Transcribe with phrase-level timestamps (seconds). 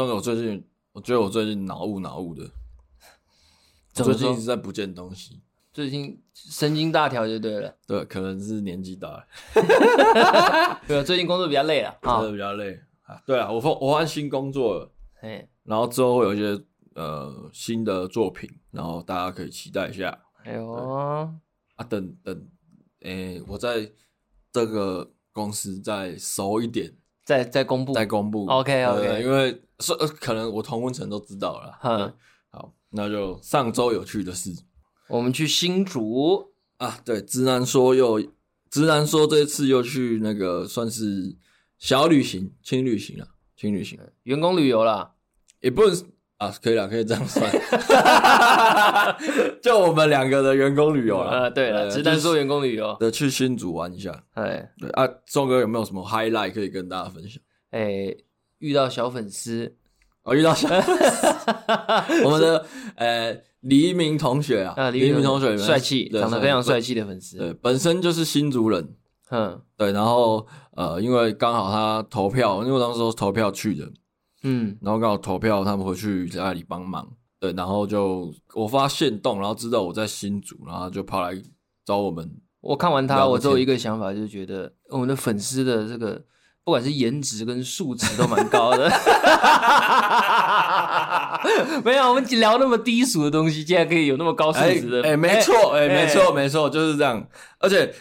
[0.00, 2.50] 宋哥，我最近我觉得我最近脑雾脑雾的，
[3.92, 5.42] 最近一直在不见东西，
[5.74, 7.76] 最近神经大条就对了。
[7.86, 9.26] 对，可能是年纪大了。
[10.88, 13.22] 对啊，最近工作比较累了，真的比较累啊。
[13.26, 14.90] 对啊，我换我换新工作了，
[15.20, 20.18] 嘿，然后之后会有一些呃新的作品，然后大家可以期待一下。
[20.44, 20.72] 哎呦
[21.76, 22.48] 啊，等等，
[23.00, 23.92] 诶，我在
[24.50, 26.96] 这个公司再熟一点。
[27.30, 28.44] 再再公布，再公布。
[28.46, 31.78] OK OK，因为是可能我同温层都知道了。
[31.84, 32.12] 嗯，
[32.50, 34.52] 好，那就上周有趣的事，
[35.08, 36.98] 我们去新竹啊。
[37.04, 38.20] 对，直男说又
[38.68, 41.36] 直男说这次又去那个算是
[41.78, 45.12] 小旅行、轻旅行了，轻旅行，员工旅游啦，
[45.60, 46.09] 也不能。
[46.40, 47.52] 啊，可以了，可以这样算，
[49.60, 51.30] 就我们两个的员工旅游了。
[51.30, 54.10] 呃，对了，直男说员工旅游的去新竹玩一下。
[54.32, 57.42] 哎，对啊，宋哥有没有什么 highlight 可以跟大家分享？
[57.72, 58.16] 哎，
[58.58, 59.76] 遇到小粉丝，
[60.22, 62.64] 哦，遇到小粉丝， 我们的
[62.96, 68.94] 呃黎明同学啊，黎明同学，帅气，长得非常帅气的粉丝，对，本身就是新竹人，
[69.30, 73.86] 嗯，对，然后呃，因为刚好他投票，因为我当时投票去的。
[74.42, 77.06] 嗯，然后刚好投票，他们回去在那里帮忙，
[77.38, 81.36] 对，然后就我发现动，然后知道我在新组，然后就跑来
[81.84, 82.30] 找我们。
[82.60, 86.22] 我看完他，我只有一个想法，就是觉得我们的粉丝的这个
[86.62, 88.90] 不管是颜值跟素质都蛮高的。
[91.84, 95.02] 没有，我们聊那么低俗的东西，竟然可以有那么高素质的。
[95.02, 97.26] 哎，没错，哎，没错，没错，就是这样。
[97.58, 97.94] 而且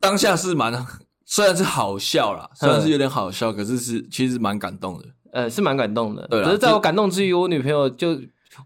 [0.00, 0.72] 当下是蛮，
[1.26, 5.04] 虽然是好笑啦，虽然是有点好笑，可是是其实蛮感动的。
[5.32, 6.26] 呃，是蛮感动的。
[6.28, 8.18] 对，可是在我感动之余，我女朋友就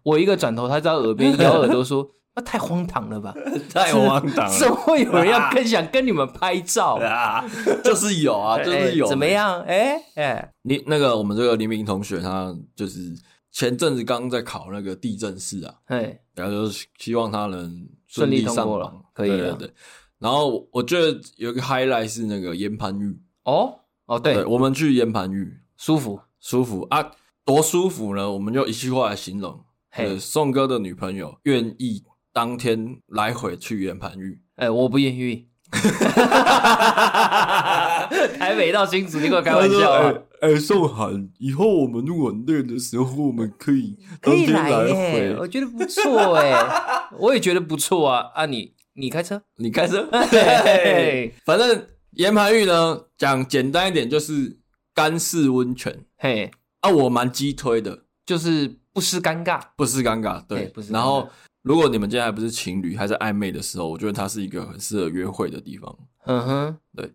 [0.02, 3.34] 我一个转头，她在耳边咬耳朵说：“那太荒唐了吧，
[3.72, 7.44] 太荒唐了，怎么会有人要更想跟你们拍照啊？
[7.84, 9.06] 就是有啊， 就是有。
[9.06, 9.60] 怎么样？
[9.62, 13.14] 哎哎，你那个我们这个黎明同学，他就是
[13.52, 19.52] 前阵子刚在考那个地政士啊，哎，然后就希望他能顺利通过了，可以了。
[19.52, 19.70] 对，
[20.18, 23.16] 然后我觉得有一个 highlight 是那个岩盘浴。
[23.44, 26.18] 哦哦，对，我们去岩盘浴，舒服。
[26.44, 27.10] 舒服啊，
[27.42, 28.30] 多舒服呢？
[28.30, 34.38] 我们就一句话来形容：嘿，宋哥的女朋友愿意当天来回去圆盘浴。
[34.56, 35.48] 哎，我不愿意。
[38.38, 40.12] 台北到新竹，你给我开玩笑啊？
[40.42, 45.34] 哎，宋涵，以后我们如果累的时候，我们可以当天来回。
[45.38, 46.52] 我觉得不错哎，
[47.18, 48.30] 我也觉得不错啊。
[48.34, 50.06] 啊，你你开车，你开车。
[50.30, 54.58] 对，反正岩盘浴呢，讲简单一点就是。
[54.96, 60.94] 干式温泉，嘿啊，我蛮激推的，就是不失尴尬，不失尴尬，对，不失尴尬。
[60.94, 61.28] 然后，
[61.60, 65.94] 如果你们今天还不是情侣，还在暧昧的时候，我觉得它是一个很适合约会的地方。
[66.24, 67.12] 嗯哼，对。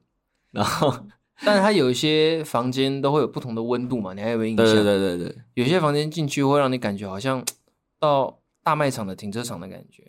[0.52, 0.94] 然后，
[1.44, 4.64] 但是它有一些房间都会有不同的温度嘛，你还有没有印象？
[4.64, 7.44] 对对对对对，有些房间进去会让你感觉好像
[8.00, 10.04] 到大卖场的停车场的感觉。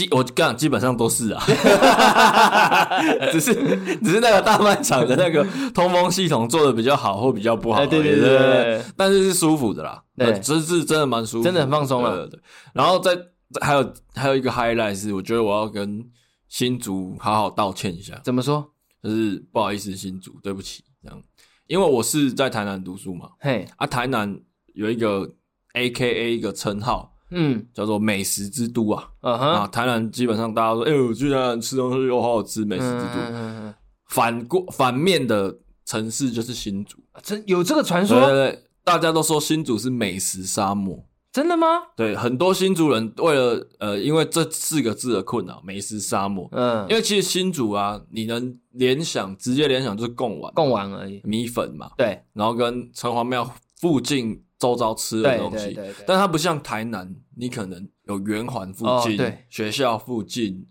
[0.00, 1.44] 基我刚基本上都是啊，
[3.30, 3.54] 只是
[3.98, 12.26] 只是那个大卖场的那个通风系统做的比较好或比较不好，对对对对，但是是舒服的啦，对，这是真的蛮舒服，真的很放松了。
[12.26, 12.40] 对，
[12.72, 13.14] 然后再
[13.60, 16.02] 还有还有一个 highlight 是，我觉得我要跟
[16.48, 18.18] 新竹好好道歉一下。
[18.24, 18.66] 怎么说？
[19.02, 21.22] 就是不好意思，新竹，对不起，这样，
[21.66, 24.40] 因为我是在台南读书嘛，嘿，啊，台南
[24.72, 25.30] 有一个
[25.74, 27.12] AKA 一个称号。
[27.30, 33.36] 嗯，叫做美食之都啊，啊、uh 台南基本上大家说，哎呦，去台南吃东西又好好吃，美食之都。
[33.36, 33.74] Uh.
[34.08, 38.18] 反过反面的城市就是新竹，真有这个传说？
[38.18, 41.66] 对对对，大家都说新竹是美食沙漠，真的吗？
[41.96, 46.48] 对，很多新竹人为了呃，因为这四个字的困扰，美食沙漠。
[46.50, 51.92] 嗯，因为其实新竹啊，你能联想，直接联想就是贡丸，贡丸而已，米粉嘛。
[51.96, 54.42] 对，然后跟城隍庙附近。
[54.60, 55.74] 周遭吃的东西，
[56.06, 60.66] 但它不像台南，你可能有圆环附近，学校附近，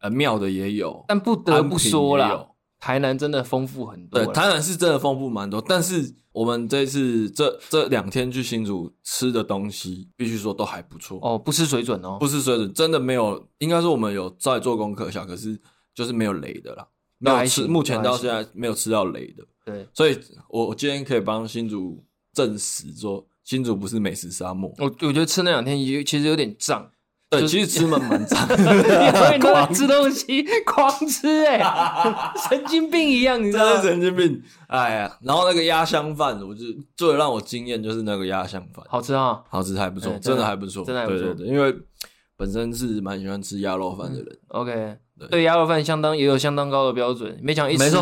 [0.00, 1.04] 呃，庙的也有。
[1.06, 2.48] 但不得不说啦，
[2.80, 4.24] 台南真的丰富很多。
[4.24, 5.62] 对，台南是真的丰富蛮多。
[5.64, 11.20] 但是我们这次这这两天去新竹吃的东西，必须说都还不错。
[11.22, 13.48] 哦，不失水准哦，不失水准，真的没有。
[13.58, 15.56] 应该说我们有在做功课下，可是
[15.94, 16.88] 就是没有雷的啦。
[17.18, 19.44] 没有吃，目前到现在没有吃到雷的。
[19.64, 20.18] 对，所以
[20.48, 22.04] 我我今天可以帮新竹。
[22.32, 26.88] 证实说新竹不是美食沙漠，我我觉得吃那两天也其实有点胀，
[27.28, 31.58] 对，其实吃蛮蛮胀， 因为都 吃东西狂吃哎，
[32.48, 33.82] 神经病一样，你知道吗？
[33.82, 36.64] 神经病，哎呀，然后那个鸭香饭，我就
[36.96, 41.74] 最让我惊艳就是那个鸭香饭，好吃啊，好吃还不错，真的还不错，真的还不错，对对对，因为
[42.36, 44.96] 本身是蛮喜欢吃鸭肉饭的人，OK，
[45.28, 48.00] 对鸭肉饭相当也有相当高的标准，没讲一吃，哎。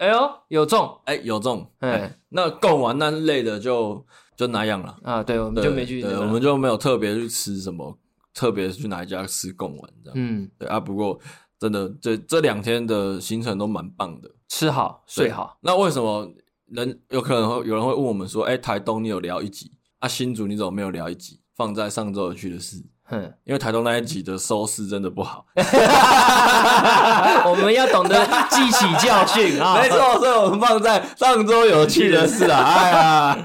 [0.00, 4.02] 哎呦，有中，哎，有中，哎，那贡丸那类的就
[4.34, 5.22] 就那样了啊。
[5.22, 7.98] 对，我们就没去，对，我们就没有特别去吃什么，
[8.32, 10.14] 特别去哪一家吃贡丸这样。
[10.16, 10.80] 嗯，对啊。
[10.80, 11.20] 不过
[11.58, 15.58] 真的，这这两天的行程都蛮棒的，吃好睡好。
[15.60, 16.32] 那为什么
[16.68, 20.08] 人有可能会有人会问我们说，哎，台东你有聊一集啊？
[20.08, 21.38] 新竹你怎么没有聊一集？
[21.54, 22.82] 放在上周有去的事。
[23.10, 25.44] 哼，因为台东那一集的收视真的不好，
[27.44, 29.80] 我们要懂得记起教训啊！
[29.82, 32.62] 没错，所以我们放在上周有趣的事啊！
[32.78, 33.36] 哎呀，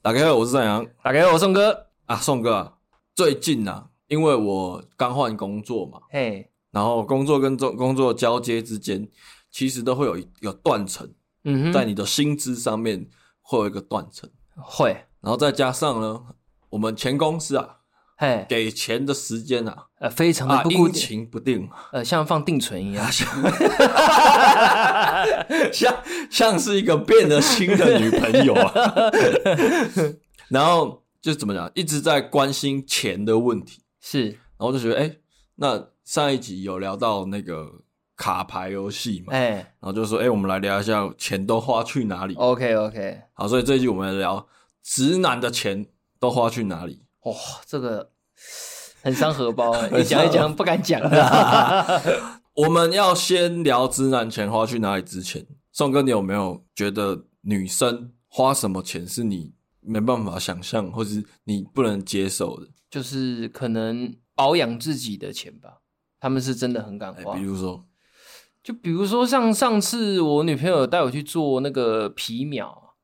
[0.00, 2.74] 大家好，我是张扬，大家好，我宋哥啊，宋哥啊，
[3.16, 6.52] 最近啊，因为我刚换工作嘛，嘿。
[6.72, 9.08] 然后工作跟工工作交接之间，
[9.50, 11.10] 其实都会有一个断层，
[11.44, 13.08] 嗯哼，在你的薪资上面
[13.40, 14.90] 会有一个断层，会。
[15.22, 16.22] 然后再加上呢，
[16.68, 17.78] 我们前公司啊，
[18.18, 23.10] 嘿，给钱的时间啊，呃，非常的不固定，阴晴不定，呃，像放定存一样，
[25.72, 25.96] 像
[26.30, 28.72] 像是一个变了心的女朋友啊。
[30.50, 34.28] 然后就怎么讲，一直在关心钱的问题，是。
[34.28, 35.16] 然后就觉得，哎，
[35.54, 35.95] 那。
[36.06, 37.82] 上一集有聊到那个
[38.14, 39.32] 卡牌游戏嘛？
[39.32, 44.46] 哎，然后就说，哎，我们来聊一下钱都花去哪里？OK OK，好，所以这一集我们来聊
[44.84, 45.84] 直男的钱
[46.20, 47.02] 都花去哪里？
[47.24, 47.34] 哇，
[47.66, 48.12] 这个
[49.02, 52.00] 很伤荷包， 你讲一讲不敢讲的。
[52.54, 62.68] 我们要先聊直男钱花去哪里之前，宋哥，你有没有觉得女生花什么钱是你没办法想象，或是你不能接受的？
[62.88, 65.80] 就是可能保养自己的钱吧。
[66.18, 67.84] 他们是真的很敢花，欸，比如说，
[68.62, 72.94] 就比如说像上次我女朋友带我去做那个皮秒，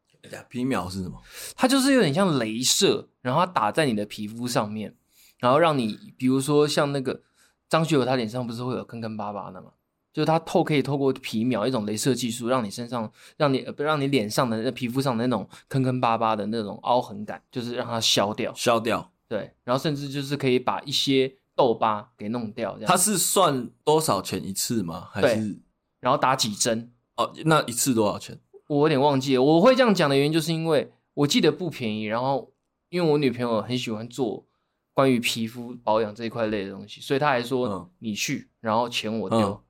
[0.48, 1.20] 皮秒是什么？
[1.54, 4.96] 它就是有点像镭射，然后它打在你的皮肤上面，
[5.38, 7.22] 然后让你，比如说像那个
[7.68, 9.70] 张学友，他脸上不是会有坑坑巴巴的吗？
[10.12, 19.12] 就是它透可以透过皮秒一种镭射技术，让你身上，让你不让你脸上的那皮肤上的那种坑坑巴巴的那种凹痕感，就是让它消掉，消掉。
[19.28, 21.36] 对，然后甚至就是可以把一些。
[21.62, 22.88] 痘疤给弄掉，这样。
[22.88, 25.08] 他是算多少钱一次吗？
[25.12, 25.60] 还是
[26.00, 26.90] 然后打几针？
[27.16, 28.36] 哦，那一次多少钱？
[28.66, 29.42] 我有点忘记了。
[29.42, 32.04] 我会这样讲的原因，就是因为我记得不便宜。
[32.04, 32.50] 然后，
[32.88, 34.44] 因为我女朋友很喜欢做
[34.92, 39.38] 关于皮肤保养这一块类的东西，所以她还说你去，然后钱我丢。
[39.38, 39.62] 嗯、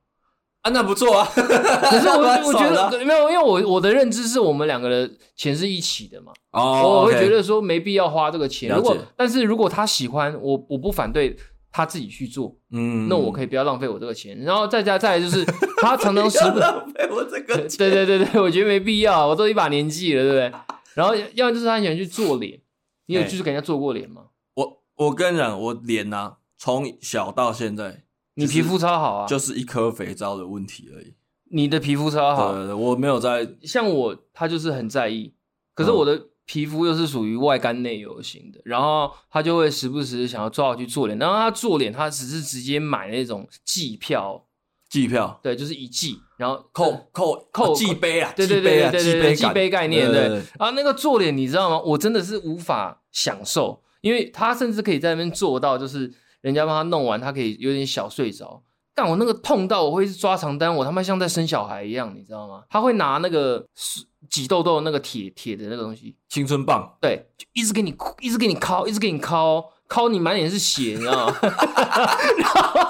[0.62, 1.28] 啊，那不错啊。
[1.34, 6.32] 可是我 我觉得没有，因为我我的认知是我们两个的钱是一起的嘛。
[6.52, 8.74] 哦，我会觉得说没必要花这个钱。
[8.74, 11.36] 如果但是如果他喜欢我，我不反对。
[11.72, 15.42] 他自己去做，嗯，那我可以不要浪费我这个钱，然后再加再来就是
[15.80, 20.60] 他常常时不浪费我这个 钱，对对对对，我觉得没必要，我都一把年纪了，对不对？
[20.94, 22.60] 然后要么就是他喜欢去做脸，
[23.06, 24.26] 你有就是给人家做过脸吗？
[24.54, 28.04] 我我跟你讲，我脸呐、啊，从小到现在，
[28.34, 31.14] 你皮肤超好啊，就是一颗肥皂的问题而已。
[31.50, 35.32] 你的皮肤超好，对对对，我没有在像我，他就是很在意，
[35.74, 36.28] 可是我的。
[36.42, 44.44] 嗯皮肤又是属于外干内油型的，然后他就会时不时想要抓我去做脸，然后他做脸，他只是直接买那种季票，
[44.90, 50.28] 季票，对，就是一季，然后扣扣扣季杯啊，对对对对对对，季杯概念，对，
[50.58, 51.78] 然后那个做脸你知道吗？
[51.78, 58.62] 我真的是无法享受，因为他甚至可以在那边做到，就是人家帮他弄完，他可以有点小睡着。
[58.94, 62.62] 但我那个痛到我会抓床单，我他妈像在生小孩一样，你知道吗？
[62.68, 63.66] 他会拿那个
[64.28, 71.36] 挤痘痘那个铁铁的那个东西，青春棒，对，就一直给你，一直给你敲，一直给你敲，敲你满脸是血，你知道吗？
[72.38, 72.80] 然后，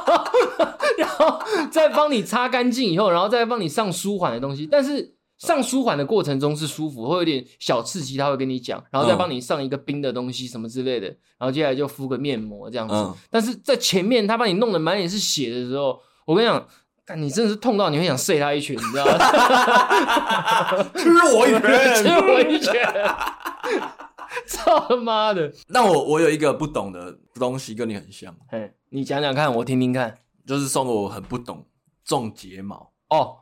[0.99, 1.41] 然后
[1.71, 5.17] 再帮你擦干净以后，然后再帮你上舒缓的东西，但是。
[5.47, 12.95] 上舒缓的过程中是舒服，会有点小刺激，他会跟你讲，然后再帮你上一个冰的东西什么之类的，然后接下来就敷个面膜这样子。
[12.95, 16.65] 嗯、但是在前面他把你弄得满脸是血的时候，我跟你讲，
[17.05, 19.19] 但你真的是痛到你会想射他一拳，你知道吗？
[20.95, 22.93] 吃我一拳，吃我一拳！
[24.47, 25.53] 操他妈的！
[25.69, 30.17] 那我我有一个不懂的东西跟你很像，嘿，你讲讲看，我听听看。
[30.47, 31.67] 就是说我很不懂
[32.05, 33.39] 种睫毛哦。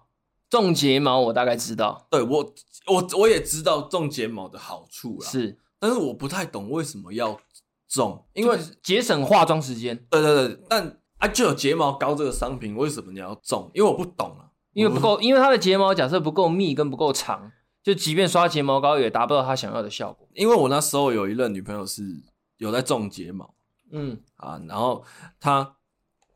[0.51, 2.53] 种睫毛我大概知道，对我
[2.89, 7.41] 我我也知道种睫毛的好处啦，是，但是我不太懂为什么要
[7.89, 9.97] 种，因为节省化妆时间。
[10.11, 13.71] 对对对，但啊就有睫毛膏这个商品，为什么你要种？
[13.75, 17.53] 因为我不懂啊，因为不够，因为它的睫毛假设不够密跟不够长，
[17.83, 20.29] 就即便刷睫毛膏也达不到他想要的效果。
[20.35, 22.03] 因为我那时候有一任女朋友是
[22.57, 23.55] 有在种睫毛，
[23.93, 25.05] 嗯啊，然后
[25.39, 25.77] 她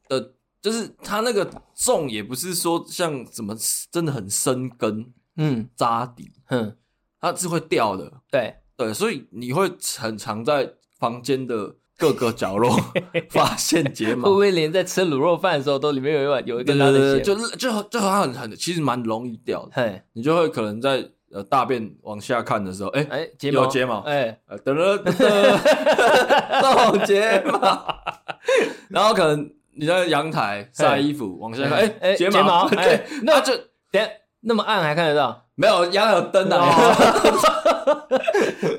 [0.09, 0.35] 的。
[0.65, 3.55] 就是它那个重也不是说像怎么
[3.93, 6.77] 真的很生根，嗯，扎底，哼、嗯，
[7.21, 8.55] 它是会掉的，对。
[8.77, 10.69] 对，所以你会很常在
[10.99, 12.77] 房间的各个角落
[13.31, 17.41] 发现睫毛，会不会连在吃卤肉饭的时候都里面有一碗有一根他的睫毛？
[17.41, 19.73] 就就就好像很很，其实蛮容易掉的。
[19.75, 27.87] 嘿，你就会可能在呃大便往下看的时候，哎哎，有睫毛，哎，噔噔噔噔，这种 睫毛，
[28.91, 33.53] 然后可能你在阳台晒衣服往下看，哎哎，睫毛， 哎，那就
[33.91, 34.09] 等
[34.41, 35.47] 那么暗还看得到？
[35.55, 36.61] 没有，阳台有灯的。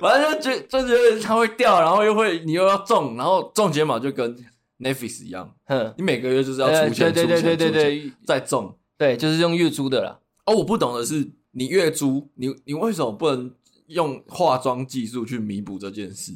[0.01, 4.35] 反正就觉就觉得它会掉，然后又会你又要种，然后种睫毛就跟
[4.79, 10.19] Netflix 一样，哼，你每个月就是要出钱，对对对对对，再种，对，就是用月租的啦。
[10.45, 13.51] 哦，我不懂的是，你月租，你你为什么不能
[13.87, 16.33] 用化妆技术去弥补这件事？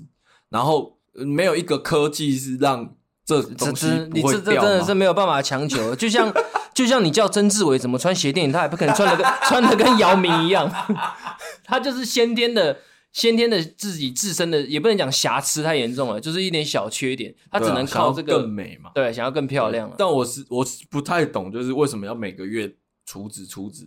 [0.50, 2.96] 然后没有一个科技是让
[3.30, 4.12] 这东西不会掉吗？
[4.14, 6.34] 你这这真的是没有办法强求，就像。
[6.72, 10.72] 就像你叫曾志伟怎么穿鞋垫，他也不可能穿的跟穿的跟姚明一样，
[11.66, 12.80] 他就是先天的
[13.12, 19.96] 先天的自己自身的，也不能讲瑕疵太严重了，就是一点小缺点，他只能靠这个、啊、更美嘛，对，想要更漂亮了。
[19.98, 22.74] 但我是我是不太懂，就是为什么要每个月
[23.06, 23.86] 除脂除脂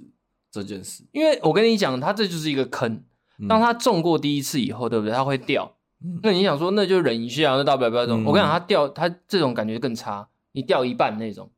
[0.50, 1.02] 这件事？
[1.12, 3.02] 因为我跟你讲，他这就是一个坑，
[3.49, 5.14] 当他中过第一次以后，对不对？
[5.14, 5.76] 他会掉。
[6.04, 8.23] 嗯、那你想说，那就忍一下，那大不了不要动。
[8.23, 11.50] 嗯、我跟你讲，他掉，他这种感觉更差，你掉一半那种。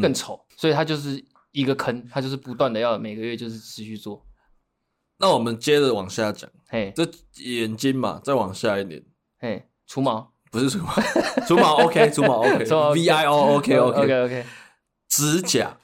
[0.00, 4.24] 更丑，所以它就是一个坑，它就是不断的要每个月就是持续做。
[5.18, 7.04] 那我们接着往下讲，嘿，这
[7.42, 9.02] 眼睛嘛，再往下一点，
[9.40, 10.92] 嘿，除毛不是除毛，
[11.44, 14.44] 除毛 OK，除毛 OK，V I O OK OK OK OK，
[15.08, 15.76] 指甲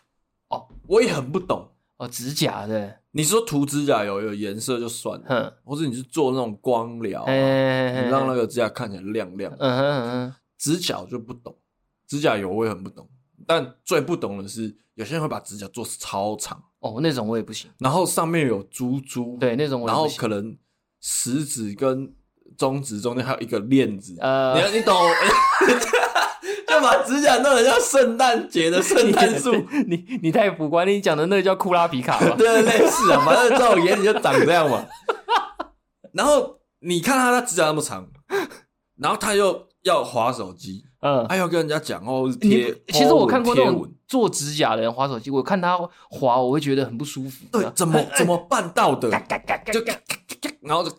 [0.51, 11.57] 哦，我也很不懂哦，指甲的，你说涂指甲油有颜色就算了，或者你是做那种光疗，你让那个指甲看起来亮亮，嗯哼嗯哼，指甲就不懂，
[12.07, 13.09] 指甲油我也很不懂。
[13.47, 17.71] 但最不懂的是，有些人会把指甲做超长哦，那种我也不行。
[17.79, 20.09] 然后上面有珠珠，对，那种我也不行。
[20.09, 20.57] 然后可能
[21.01, 22.13] 食指跟
[22.59, 24.95] 中指中间还有一个链子，呃，你你懂？
[26.77, 29.53] 就把指甲弄得像圣诞节的圣 诞树。
[29.87, 32.35] 你你太浮夸，你讲的那个叫库拉皮卡吧？
[32.37, 34.85] 对，类似啊，反正在我眼里就长这样嘛。
[36.13, 38.07] 然后你看他的指甲那么长，
[38.99, 40.85] 然后他又要划手机。
[41.01, 42.75] 嗯，还要跟人家讲哦，贴。
[42.89, 45.79] 其实我看过那种做指甲的人划手机，我看他
[46.09, 47.45] 划，我会觉得很不舒服。
[47.53, 49.11] 对，怎么 怎么办到的？
[49.73, 49.81] 就
[50.63, 50.91] 然后就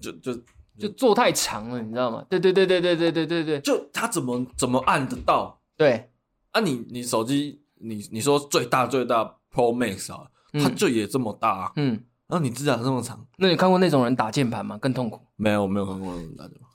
[0.00, 0.40] 就就
[0.78, 2.24] 就做太长了，你知道吗？
[2.28, 3.44] 对对对对对对对对。
[3.44, 5.60] 对，就他怎么怎么按得到？
[5.76, 6.10] 对。
[6.52, 11.92] 啊，你你手机你你说最大最大 Pro Max 啊，它就也这么大，嗯，
[12.26, 14.76] 然后你指甲这么长，那你看过那种人打键盘吗？
[14.78, 15.20] 更痛苦。
[15.36, 16.68] 没有，我没有看过那种打键盘。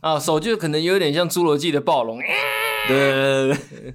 [0.00, 2.18] 啊，手就可能有点像侏罗纪的暴龙，
[2.88, 3.94] 对对对对，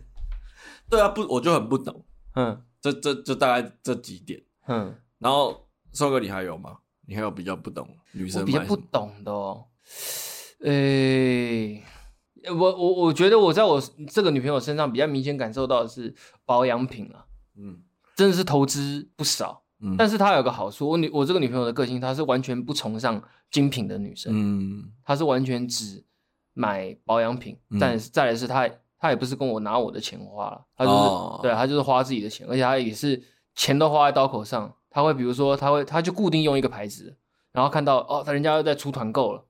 [0.90, 1.02] 对。
[1.02, 6.78] 啊，不，我就很不懂，嗯，这这这大概这几点，嗯，然后瘦哥你还有吗？
[7.10, 9.66] 你还有比较不懂女生比较不懂的哦，
[10.62, 11.84] 诶、
[12.44, 16.14] 欸，我我我觉得我在我这个女朋友身上比较明显感受到的是
[16.46, 17.26] 保养品啊，
[17.58, 17.82] 嗯，
[18.16, 19.64] 真的是投资不少。
[19.82, 26.06] 嗯，但是她有个好处，我女我这个女朋友的个性，她是完全不崇尚精品的女生，嗯，她是完全只
[26.54, 33.20] 买保养品，嗯、但是再来是她她也不是跟我拿我的钱花了，她就是、哦、对她就是花自己的钱，而且她也是
[33.56, 37.16] 钱都花在刀口上，她会比如说他会他就固定用一个牌子，
[37.52, 39.46] 然后看到哦，他人家又在出团购了，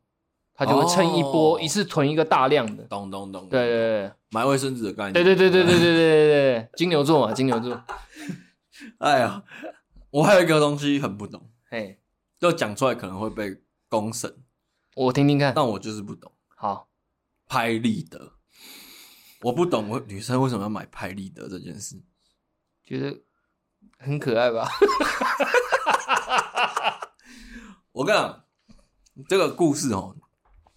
[0.53, 7.81] 他就会趁一波、哦、一次囤一个大量的，咚咚咚，对对对，买卫生纸的概念，对对对对对对对对对，金牛座嘛，金牛座，
[8.99, 9.43] 哎呀。
[10.11, 11.99] 我还有一个东西很不懂，嘿，
[12.39, 14.37] 就讲出来可能会被公审，
[14.95, 15.53] 我听听看。
[15.55, 16.31] 但我就是不懂。
[16.55, 16.89] 好，
[17.47, 18.31] 拍立得，
[19.43, 22.01] 我不懂，我女生为什么要买拍立得这件事？
[22.83, 23.19] 觉得
[23.99, 24.67] 很可爱吧？
[27.91, 28.43] 我跟你讲，
[29.27, 30.15] 这个故事哦，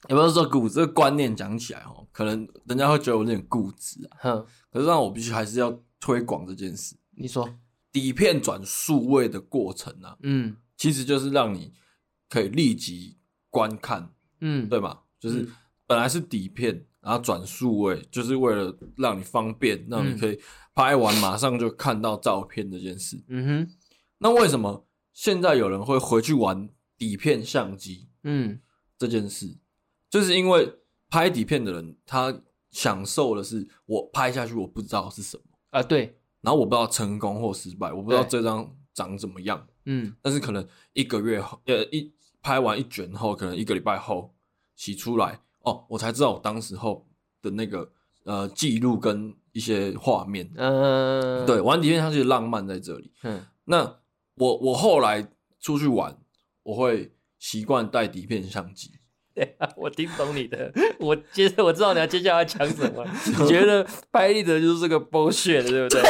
[0.09, 4.17] 也不是说故事，这个观念讲起来哦，可能人家会觉得我有点固执啊。
[4.21, 6.97] 哼，可是让我必须还是要推广这件事。
[7.13, 7.49] 你说。
[7.93, 11.75] 底片转数位的过程啊，嗯，其实就是让你
[12.31, 13.19] 可以立即
[13.51, 14.11] 观看，
[14.41, 15.01] 嗯，对吗？
[15.21, 15.47] 就是
[15.87, 20.41] 本来是底片，然后转数位，就是为了让你方便，让你可以
[20.73, 23.23] 拍完马上就看到照片这件事。
[23.29, 23.75] 嗯哼，
[24.19, 28.09] 那为什么现在有人会回去玩底片相机？
[28.23, 28.61] 嗯，
[28.97, 29.59] 这件事
[30.09, 30.73] 就是因为
[31.11, 32.41] 拍底片的人他
[32.71, 36.19] 享受的是我拍下去我不知道是什么啊，对。
[36.41, 39.65] 然后我不知道成功或失败，我不知道这张长怎么样。
[39.85, 44.35] 嗯，但是可能一个月后，呃，一拍完一卷后，可能一个礼拜后
[44.75, 47.07] 洗出来，哦，我才知道我当时候
[47.41, 47.91] 的那个
[48.25, 50.51] 呃记录跟一些画面。
[50.57, 53.13] 嗯，对，玩底片相机的浪漫在这里。
[53.23, 53.99] 嗯，那
[54.35, 55.27] 我我后来
[55.61, 56.17] 出去玩，
[56.63, 58.91] 我会习惯带底片相机。
[59.35, 60.71] 对啊，我听懂你的。
[60.99, 63.05] 我接着我知道你要接下来讲什么。
[63.25, 66.03] 你觉得拍立得就是个 bullshit 对不对？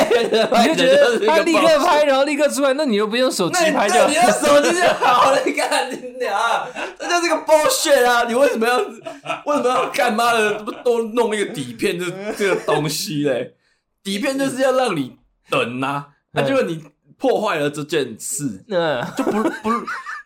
[0.63, 4.09] 你就觉得他立刻拍，然后立刻出来，那你又不用手机拍就好？
[4.09, 5.41] 你用手机就好了。
[5.47, 6.67] 你看你俩，
[6.99, 8.25] 这就是个 bullshit 啊！
[8.25, 10.55] 你为什么要为什么要干嘛的？
[10.65, 13.55] 不都弄一个底片这这个东西嘞？
[14.03, 15.17] 底片就是要让你
[15.49, 16.85] 等呐，那结果你
[17.17, 19.71] 破坏了这件事，嗯，就不不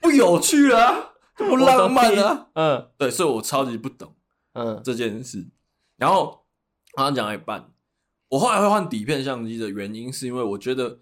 [0.00, 0.96] 不有趣了啊。
[1.36, 4.14] 不浪漫啊，嗯，对，所以我超级不懂，
[4.54, 5.46] 嗯，这件事。
[5.96, 6.46] 然后
[6.94, 7.72] 刚刚讲了一半，
[8.28, 11.00] 我后来会换底片相机的原因，是因为我觉得，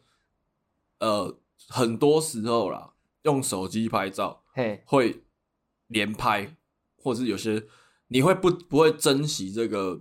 [0.99, 1.39] 呃，
[1.69, 5.23] 很多时候啦，用手机拍照，嘿，会
[5.87, 6.57] 连拍，
[6.97, 7.65] 或者是有些
[8.09, 10.01] 你会不不会珍惜这个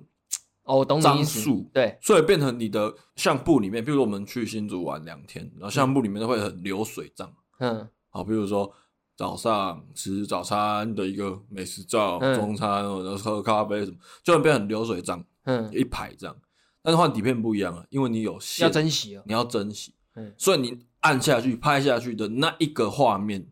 [0.63, 8.73] 哦，懂张数，对，所以变成你的相簿里面，比如我们去新竹玩两天，然后相簿里面都会很流水账，嗯，好，比如说。
[9.15, 16.35] 早上吃早餐的一个美食照，嗯、中餐或者喝咖啡什么，就会变成流水账，嗯，一排这样。
[16.81, 23.47] 但是换底片不一样啊，因为你有要珍惜哦，你要珍惜，嗯，所以你按下去拍下去的那一个画面，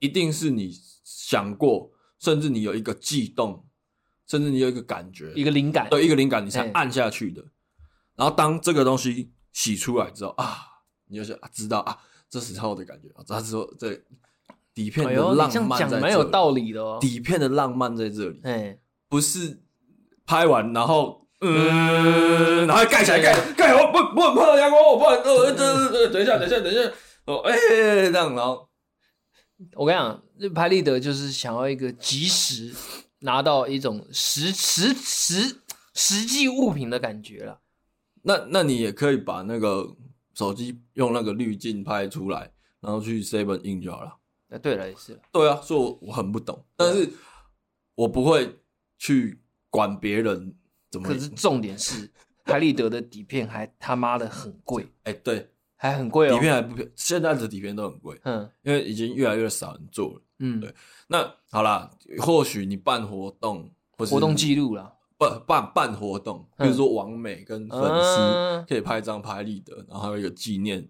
[0.00, 0.72] 一定是你
[1.04, 3.64] 想过，甚至你有一个悸动，
[4.26, 7.40] 甚至你有一个感觉，一个灵感，对，一个灵感你才按下去的。
[7.40, 7.50] 嗯、
[8.16, 10.58] 然后当这个东西洗出来之后啊，
[11.06, 11.96] 你就想啊，知道啊，
[12.28, 14.02] 这时候的感觉啊，他说这。
[14.74, 16.98] 底片的浪漫在这里，蛮有道理的哦。
[17.00, 18.78] 底片的浪漫在这里，哎，
[19.08, 19.62] 不是
[20.26, 26.92] 拍完然后嗯，然后盖起来盖盖好，不不很怕阳光，我不呃等等一下等一下等一下。
[27.26, 28.68] 哦，哎这样，然后。
[29.76, 32.74] 我跟你讲，这拍立得就是想要一个及时
[33.20, 35.60] 拿到一种实实实
[35.94, 37.60] 实际物品的感觉了。
[38.22, 39.94] 那那你也可以把那个
[40.34, 42.50] 手机用那个滤镜拍出来，
[42.80, 44.10] 然后去 seven 印就好了。
[44.62, 45.20] 对了，也是。
[45.32, 47.10] 对啊，所以我我很不懂，但是
[47.94, 48.60] 我不会
[48.98, 50.54] 去管别人
[50.90, 51.08] 怎么。
[51.08, 52.10] 可是重点是，
[52.44, 54.84] 拍立得的底片还他妈的很贵。
[55.04, 56.34] 哎、欸，对，还很贵哦。
[56.34, 58.20] 底片还不便宜，现在的底片都很贵。
[58.24, 60.22] 嗯，因为已经越来越少人做了。
[60.38, 60.72] 嗯，对。
[61.08, 70.88] 那好啦，或许你办活动，或活动记录啦，不办办活动，比如说王美跟粉丝可以拍张拍立得，然后还有一个纪念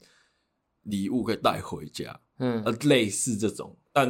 [0.82, 2.20] 礼物可以带回家。
[2.38, 4.08] 嗯，呃，类似这种，但、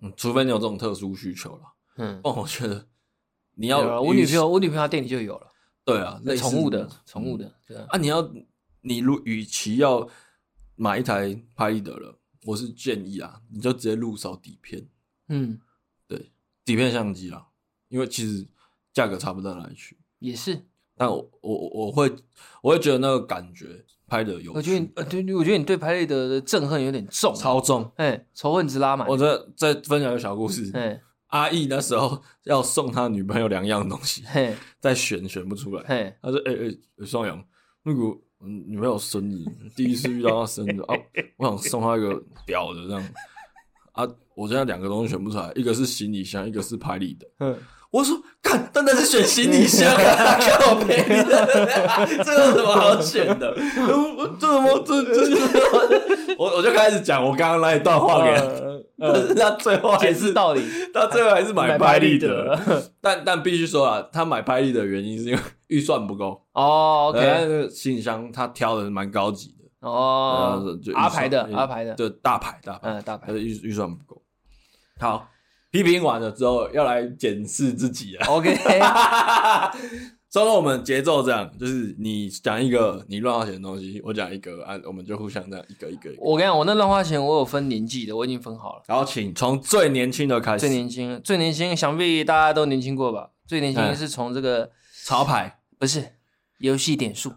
[0.00, 1.62] 嗯、除非你有这种特殊需求了，
[1.96, 2.86] 嗯，哦，我觉得
[3.54, 5.52] 你要我女朋友，我女朋友她店里就有了，
[5.84, 8.32] 对啊，宠物的，宠物的，对啊，啊，你要
[8.80, 10.08] 你如与其要
[10.74, 14.88] 买一台拍立得了，我是建议啊，你就直接入手底片，
[15.28, 15.60] 嗯，
[16.06, 16.32] 对，
[16.64, 17.48] 底片相机啊，
[17.88, 18.46] 因为其实
[18.92, 22.10] 价格差不到哪里去，也是，但我我我会
[22.62, 23.84] 我会觉得那个感觉。
[24.06, 29.06] 拍的有，我觉得呃，对，我觉得你对拍立得的憎恨有点重，超重，哎，仇恨值拉满。
[29.08, 37.44] 我再再分享一个小故事，哎，阿义那时候要送他女朋友两样东西，嘿，在选选不出来，嘿，他说，哎哎，双阳，
[37.82, 38.00] 那个
[38.38, 40.94] 女朋友生日，第一次遇到她生日啊，
[41.36, 43.02] 我想送她一个屌的这样，
[43.92, 47.56] 啊，我现在两个东西选不出来，一个是行李箱，一个是拍立得，嗯。
[47.96, 50.36] 我说，干，真的是选行李箱啊！
[50.38, 53.48] 看我便宜的，这有什么好选的？
[53.48, 56.36] 我这怎么这这？
[56.36, 58.42] 我我就开始讲我刚刚那一段话给他，
[58.98, 62.58] 但是他最后还是道理，他最后还是买拍立得。
[63.00, 67.10] 但但必须说啊，他买拍立得的原因是因为预算不够哦。
[67.14, 70.62] OK，行李箱他挑的蛮高级的哦，
[70.94, 74.20] 阿牌的阿牌的，就大牌大牌，嗯，大牌，预预算不够。
[75.00, 75.26] 好。
[75.76, 78.28] 批评完了之后，要来检视自己啊。
[78.28, 78.56] OK，
[80.30, 86.22] 所以我们节奏这样，就是你讲一个你乱花钱的东西，我讲一个，啊，我们就互相这样一个一个，一个。
[86.22, 88.82] 我跟你讲，我那乱花钱我有分年纪的，我已经分好了。
[88.86, 90.60] 然后请从最年轻的开始。
[90.60, 93.30] 最年轻，最年轻，想必大家都年轻过吧？
[93.46, 94.70] 最年轻的是从这个
[95.04, 96.04] 潮牌，不是
[96.58, 97.34] 游戏点数，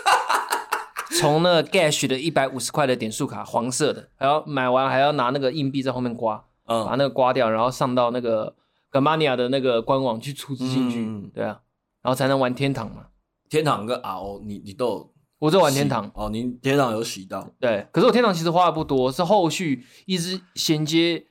[1.20, 6.44] 从那个 Gash 的一百五十块的点数卡，黄色的，还要买完还要拿那个硬币在后面刮。
[6.66, 8.54] 嗯，把那个刮掉，然后上到那个
[8.90, 11.60] Gamania 的那个官网去出资进去，嗯、对啊，
[12.02, 13.06] 然后才能玩天堂嘛。
[13.48, 17.86] 天堂跟 RO，你你都有，我在玩天堂哦，你天堂有洗到，对。
[17.92, 21.26] 可是我天堂其实花的不多，是后续一直衔接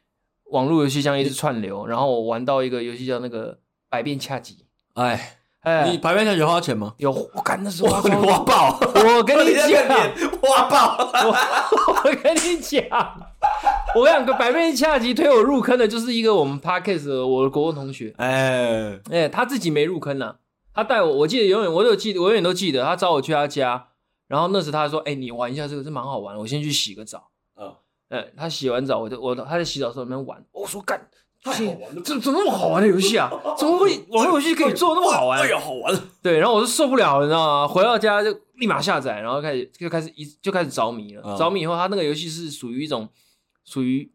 [0.51, 5.37] 网络游戏，这样一直串流，然后我玩到一个游戏叫那个百变恰吉，哎。
[5.61, 6.95] 哎，你排片下有花钱吗？
[6.97, 8.79] 有， 我干那时候花爆！
[8.81, 9.87] 我跟你讲，
[10.41, 10.97] 花爆！
[12.03, 12.81] 我跟你讲，
[13.95, 18.13] 我两个百变恰吉推我入坑的，就是一个我们 Podcast 的我的国文同学。
[18.17, 20.35] 哎哎，他自己没入坑呢，
[20.73, 23.87] 他带我，我记得永远我都记得，我永远都记得，他找我去他家，
[24.27, 27.27] 然后那时他说：“哎，你玩一下这个，这蛮好玩，我先去洗个澡。”
[27.59, 27.73] 嗯，
[28.09, 31.07] 哎，他洗完澡，我就我他在洗澡的时候在那边玩，我说干。
[31.43, 33.27] 太好玩了，怎怎么那么好玩的游戏啊？
[33.57, 35.41] 怎么会网络游戏可以做那么好玩？
[35.41, 35.99] 哎呀，好玩！
[36.21, 37.67] 对，然后我就受不了了，你知道吗？
[37.67, 41.35] 回到家就立马下载，然后开始就开始一就开始着迷了。
[41.35, 43.09] 着迷以后，他那个游戏是属于一种
[43.71, 44.11] 属于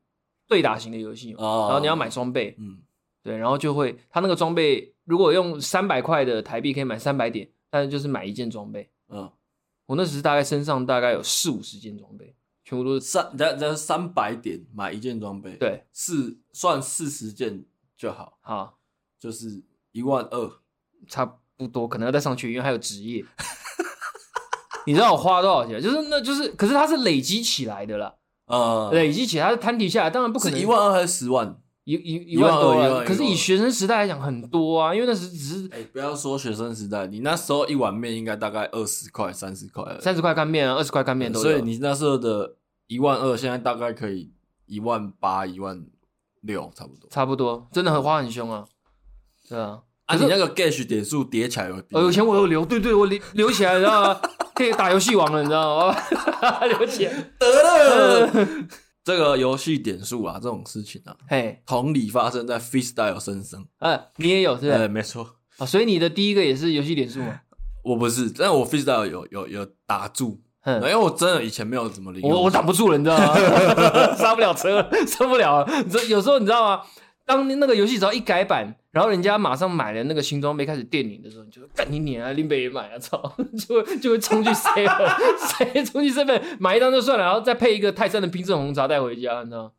[0.46, 2.78] 对打型的游戏，然后你要买装备，嗯，
[3.22, 9.32] 对，然后就会它那个装备如果用三百块的台币可以买三百点，但是就是买一件装备，嗯，
[9.86, 12.34] 我那时大概身上大概有四五十件装备。
[12.68, 17.64] 全部都是三，这这三百点买一件装备，对，四算四十件
[17.96, 18.76] 就好，好，
[19.20, 20.50] 就是一万二，
[21.06, 21.24] 差
[21.56, 23.24] 不多，可能要再上去，因为还有职业。
[24.84, 25.80] 你知道我花多少钱？
[25.80, 28.12] 就是那就是，可是它是累积起来的啦，
[28.46, 31.56] 呃，对，以及其他的摊提下来，当然不可能一万二还是十万。
[31.84, 41.44] 一一一万多，可是以学生时代来讲很多啊，因为那时只是哎，不要说学生时代，你那时候一碗面应该大概二十块、三十块，三十块干面啊，二十块干面都有。
[41.44, 42.56] 所以你那时候的
[42.88, 44.32] 一万二，现在大概可以
[44.66, 45.80] 一万八、一万
[46.40, 47.08] 六，差不多。
[47.08, 48.64] 差不多，真的很花很凶啊。
[49.48, 54.20] 对啊，啊，你那个 Gash 点数叠起来有，有钱我有留，对对，我留留起来，你知道吗？
[54.56, 55.96] 可以打游戏王了，你知道吗？
[56.66, 58.30] 留起来得了。
[59.04, 63.64] 这个游戏点数啊，这种事情啊，嘿，同理发生在 Freestyle 身上。
[63.78, 64.78] 嗯，你也有是吧？
[64.78, 65.36] 对，没错。
[65.58, 67.40] 啊，所以你的第一个也是游戏点数吗？
[67.84, 72.20] 我不是，但我 Freestyle 有有有打住，因为我真的以前没有怎么理。
[72.22, 73.34] 我我挡不住了，你知道吗？
[74.18, 75.84] 刹不了车，受不了了。
[75.88, 76.82] 这有时候你知道吗？
[77.26, 82.32] 当那个游戏只要一改版，然后人家马上买了那个新装备开始电你的时候，你就干你娘啊！
[82.32, 83.20] 林北也买啊，操！
[83.58, 89.72] 就会就会冲去 seven，谁冲去 seven 买一张就算了，然后再配一个泰山的冰镇红茶带回家，你知道吗？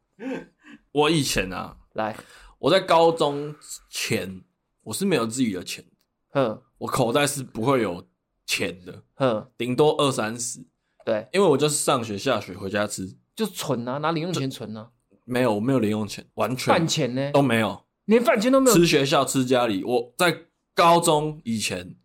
[0.91, 2.17] 我以前啊，来，
[2.59, 3.55] 我在高中
[3.89, 4.41] 前
[4.83, 5.85] 我是没有自己的钱，
[6.31, 8.05] 哼，我口袋是不会有
[8.45, 10.59] 钱的，哼，顶多二三十，
[11.05, 14.89] 对，因为我就是上学下学回家吃，就存啊，拿零用钱存啊。
[15.27, 18.75] 没有，我没有零用钱，完全饭钱呢都没有，连饭钱都没有。
[18.77, 19.83] 吃学校，吃家里。
[19.83, 21.95] 我在高中以前，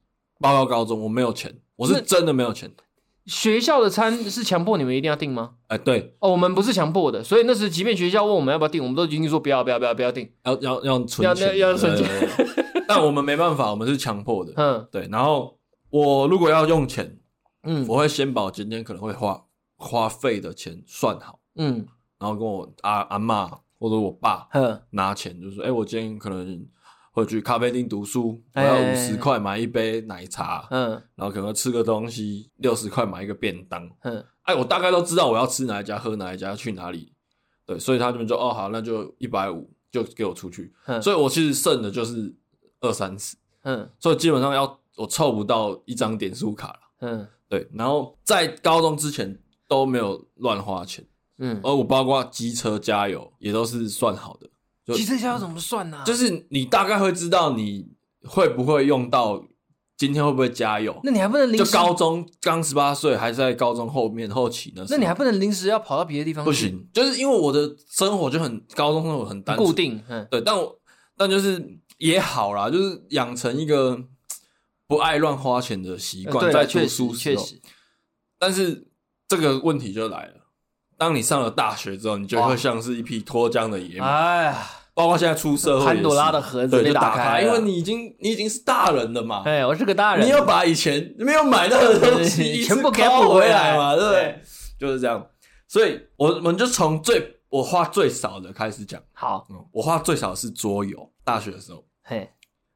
[0.40, 2.70] 报告高中，我没有钱，我是真的没有钱。
[3.26, 5.52] 学校的餐是强迫你们一定要订吗？
[5.68, 12.08] 哎，对，哦，我们不是强迫的，所以那时即便学校问我们要不要订，我们都已经说不要，不要，不要，不要订，要要要存钱，要要存钱。
[12.88, 14.52] 但我们没办法，我们是强迫的。
[14.56, 15.08] 嗯，对。
[15.12, 15.56] 然后
[15.90, 17.16] 我如果要用钱，
[17.62, 19.44] 嗯，我会先把我今天可能会花
[19.76, 21.86] 花费的钱算好，嗯，
[22.22, 23.50] 然后跟我阿阿妈。
[23.82, 24.48] 或者我爸
[24.90, 26.64] 拿钱，就是说，哎、欸，我今天可能
[27.10, 37.12] 会去咖啡厅读书，我要五十块买一杯奶茶，嗯，然后可能吃个东西，六十块买一个便当，嗯，哎，我大概都知道我要吃哪一家，喝哪一家，去哪里，
[37.66, 42.32] 对，所以他们就哦好，那就一百五就给我出去，嗯，所以我其实剩的就是
[42.82, 51.04] 二三十，嗯，所以基本上要我凑不到一张点数卡了，嗯，对，然后在高中之前都没有乱花钱。
[51.44, 54.48] 嗯，而我包括机车加油也都是算好的。
[54.94, 56.00] 机车加油怎么算呢？
[56.06, 57.88] 就是你大概会知道你
[58.24, 59.42] 会不会用到，
[59.96, 61.00] 今天会不会加油？
[61.02, 61.64] 那你还不能临时？
[61.64, 64.84] 就高中刚十八岁，还在高中后面后期呢？
[64.88, 66.44] 那你还不能临时要跑到别的地方？
[66.44, 70.00] 不行，就是因为我的生活就很高中生活很单纯固定。
[70.08, 70.78] 嗯，对，但我
[71.16, 73.98] 但就是也好啦，就是养成一个
[74.86, 77.44] 不爱乱花钱的习惯，在读书时候。
[78.38, 78.88] 但是
[79.28, 80.34] 这个问题就来了。
[81.02, 84.06] 当你上了大学之后，你就会像是一匹脱缰的野马。
[84.06, 84.56] 哎呀，
[84.94, 89.42] 包括现在出社会，潘朵拉的盒子被打开，因为你已经你已经是大人了嘛。
[89.42, 94.40] 对，我是个大人，你要把以前没有买到的东西 全部给补回来嘛，对不对？
[94.78, 95.26] 就是这样。
[95.66, 99.02] 所以，我们就从最我花最少的开始讲。
[99.12, 101.10] 好，我花最少是桌游。
[101.24, 102.30] 大学的时候，嘿，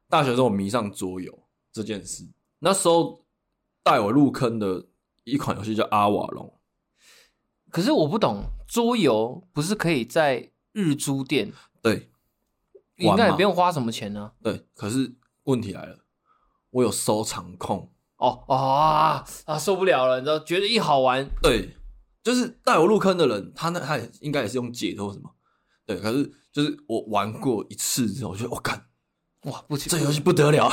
[0.09, 1.33] 大学的时候我迷上桌游
[1.71, 2.25] 这件事。
[2.59, 3.23] 那时候
[3.81, 4.83] 带我入坑的
[5.23, 6.53] 一款游戏叫阿瓦隆。
[7.69, 11.51] 可是我不懂，桌游不是可以在日租店？
[11.81, 12.09] 对，
[12.95, 14.33] 应该也不用花什么钱呢、啊。
[14.41, 15.99] 对，可是问题来了，
[16.71, 17.91] 我有收藏控。
[18.17, 21.29] 哦哦啊啊，受不了了，你知道，觉得一好玩。
[21.41, 21.75] 对，
[22.23, 25.29] 就是带我入坑的人，他那他也应该也是用借的或什么。
[25.85, 28.87] 对，可是就是我玩过一次之后，我觉得我干。
[29.51, 30.67] 哇，不行，这游戏不得了！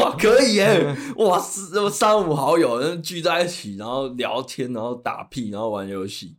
[0.00, 0.96] 哇，可以耶！
[1.16, 6.36] 哇，三三五好友聚在一起，然后聊天，然后打屁，然后玩游戏，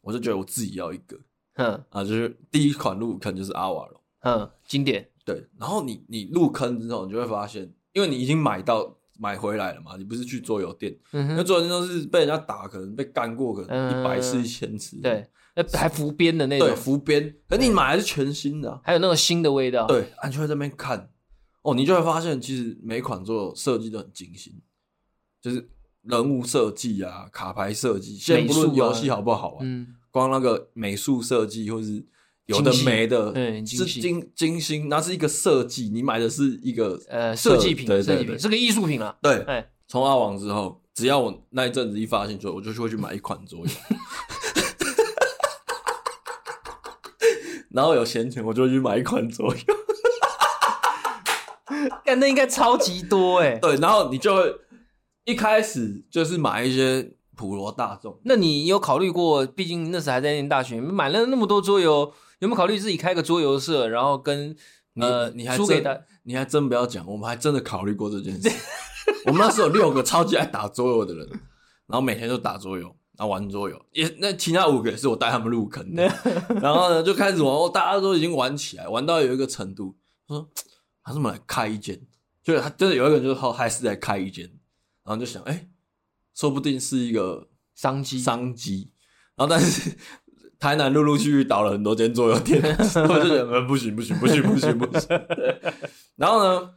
[0.00, 1.16] 我就觉得我自己要一个。
[1.56, 5.08] 嗯啊，就是第一款入坑就是阿瓦隆，嗯，经典。
[5.24, 15.26] 对，然后你你入坑之后，你就会发现，因为你已经买到买回来了嘛，你不是去桌游店，那桌游店都是被人家打，可能被干过，可能一百次、一千次，对。
[15.72, 17.34] 还浮边的那种，对，浮边。
[17.48, 19.86] 可你买的是全新的，还有那个新的味道。
[19.86, 21.10] 对，你就会在那边看，
[21.62, 24.52] 哦，你就会发现，其实每款桌游设计都很精心，
[25.40, 25.68] 就是
[26.02, 32.04] 人物设计啊，卡牌设计，先不论游戏好不好玩，嗯，光那个美术设计或是
[32.46, 39.16] 有的没的，对，是精精心，那是一个设计，你买的是一个呃设计品，设计品是个艺术品啊。
[39.22, 39.44] 对，
[39.88, 43.66] 从阿王之后，只要我那一阵子一发现，就我就会去买一款桌游，
[47.76, 49.60] 然后有闲钱，我就去买一款桌游。
[52.04, 53.58] 干，那应该超级多哎。
[53.58, 54.54] 对，然后你就会
[55.26, 58.18] 一开始就是买一些普罗大众。
[58.24, 59.44] 那你有考虑过？
[59.46, 62.12] 毕竟那时还在念大学，买了那么多桌游。
[62.38, 64.54] 有没有考虑自己开个桌游社，然后跟
[65.00, 65.82] 呃，你还真
[66.24, 68.50] 你还真不要讲，我们还真的考虑过这件事。
[69.24, 71.26] 我们那时候有六个超级爱打桌游的人，
[71.86, 73.80] 然后每天都打桌游，然后玩桌游。
[73.92, 76.04] 也那其他五个也是我带他们入坑的。
[76.60, 80.48] 然后呢，就开始玩，大家都已经玩起来，玩到有一个程度，他说
[81.02, 82.00] 还是我们来开一间，
[82.42, 84.44] 就是他真的有一个人就是好还是来开一间，
[85.04, 85.68] 然后就想，哎、欸，
[86.34, 88.90] 说不定是一个商机，商机。
[89.34, 89.96] 然后但是。
[90.58, 92.62] 台南陆陆续续倒了很多间桌游店，
[93.10, 95.06] 我就觉得不行不行不行不行不行。
[96.16, 96.70] 然后呢，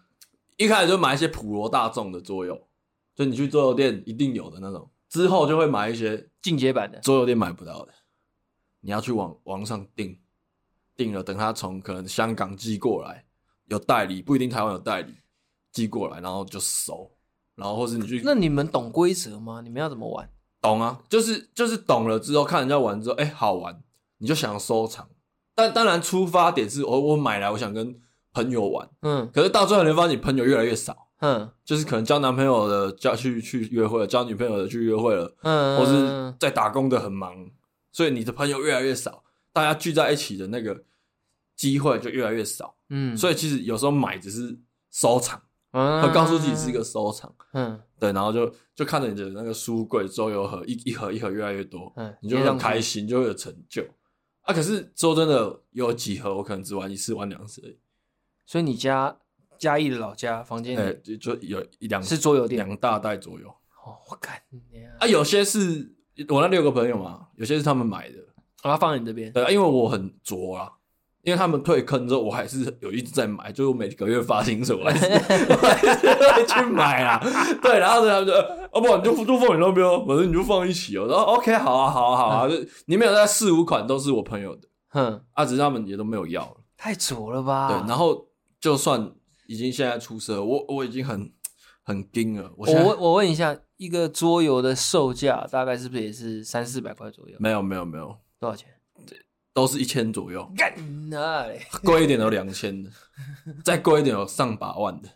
[0.58, 2.67] 一开始就买一些普罗大众的桌游，
[3.15, 4.91] 就你去桌游店一定有的那种。
[5.10, 7.93] 之后就会买一些进阶版的，桌游店买不到的，
[8.82, 10.17] 你要去网网上订，
[10.95, 13.26] 订了等他从可能香港寄过来，
[13.65, 15.13] 有代理不一定台湾有代理
[15.72, 17.12] 寄过来，然后就收，
[17.56, 18.22] 然后或是你去。
[18.24, 19.62] 那你们懂规则吗？
[19.62, 20.30] 你们要怎么玩？
[20.62, 23.82] 懂啊，就是就是懂了之后，看人家玩之后，哎、欸，好玩，
[24.17, 25.10] 你就想要收藏。
[25.56, 28.00] 但当然出发点是我我买来，我想跟
[28.32, 29.30] 朋友玩，嗯。
[29.34, 31.49] 可是到最后你会发现，你朋友越来越少，嗯。
[31.63, 35.77] 就是可能交男朋友的交去去约会了，交女朋友的去约会了，嗯。
[35.77, 37.49] 或是在打工的很忙，
[37.91, 40.84] 所以你的朋友越来越少，大家聚在一起的那个
[41.55, 43.17] 机会就越来越少，嗯。
[43.17, 44.58] 所以其实有时候买只是
[44.91, 45.41] 收藏。
[45.71, 53.86] 嗯，会告诉自己是一个收藏，嗯，对，然后就就看着你的那个书柜周游盒一一盒一盒越来越多，嗯，你就会很开心，就会有成就。
[54.41, 57.77] 啊，可是说真的，有几盒我可能只玩一次，玩两次而已。
[58.47, 59.15] 所以你家
[59.60, 63.48] 嘉义的老家房间里就就有一两是桌游店，两大袋左右。
[63.86, 64.32] 哦，我靠，
[65.00, 65.93] 啊，有些是
[66.30, 68.15] 我那六个朋友嘛，有些是他们买的，
[68.63, 69.32] 把它放在你这边。
[69.32, 70.72] 对，因为我很拙啊。
[71.22, 77.19] 因为他们退坑之后，我还是有一直在买，就是我每个月发薪水， 我还是会去买啊。
[77.62, 78.34] 对，然后呢，他们就，
[78.72, 81.08] 哦不，你就就放你那边哦，反正你就放一起哦。
[81.10, 87.67] 然后 OK，好啊，好啊，好啊，就里面有那四五款都是我朋友的，哼，啊，只是他们也都没有要了，太拙了吧？
[87.67, 88.26] 对，然后
[88.62, 89.12] 就算
[89.49, 91.33] 已经现在出色，我我已经很
[91.81, 92.53] 很惊了。
[92.55, 97.35] 我我我问一下，一个桌游的售价大概是不是也是三四百块左右？
[97.39, 98.69] 没有没有没有，多少钱？
[99.51, 100.47] 都是一千左右，
[101.83, 102.91] 贵一点有两千的，
[103.65, 105.09] 再贵一点有上百万的。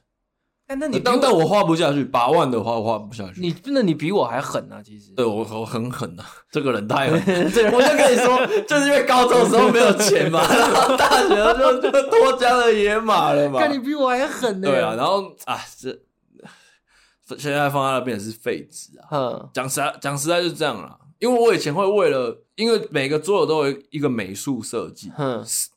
[0.73, 3.39] 哎，那你当但我花不下去，八万的话我花不下去。
[3.39, 4.81] 你那你比我还狠啊！
[4.83, 7.19] 其实，对我我很狠啊，这个人太狠。
[7.71, 13.59] 我就跟你说，就是因为高中的时候没有钱嘛，然后大学的时候就脱缰的野马了嘛。
[13.61, 14.67] 看你比我还狠呢。
[14.67, 19.49] 对啊，然后啊，这现在放在那边也是废纸啊。
[19.53, 20.97] 讲实在，讲实在就是这样了。
[21.19, 25.11] 因为我以前会为了，因为每个桌游都有一个美术设计，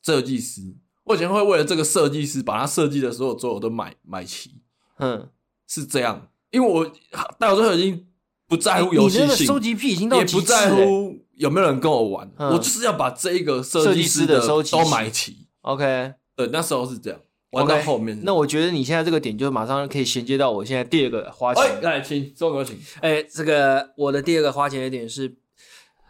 [0.03, 0.63] 设计师，
[1.05, 4.51] 我以前会为了这个设计师，把他设计的所有桌游都买买齐，
[4.99, 5.29] 嗯，
[5.67, 6.91] 是这样，因为我
[7.39, 8.07] 到最后已经
[8.47, 15.49] 不在乎游戏性，收集癖已经到也不在乎有没有人跟我玩，我就是要把这一个设计师的都买齐。
[15.63, 25.37] OK，对，那时候是这样，玩到后面，那我觉得你现在这个点就马上可以衔接到我现在第二个花钱，来，请周哥请，哎，这个我的第二个花钱的点是。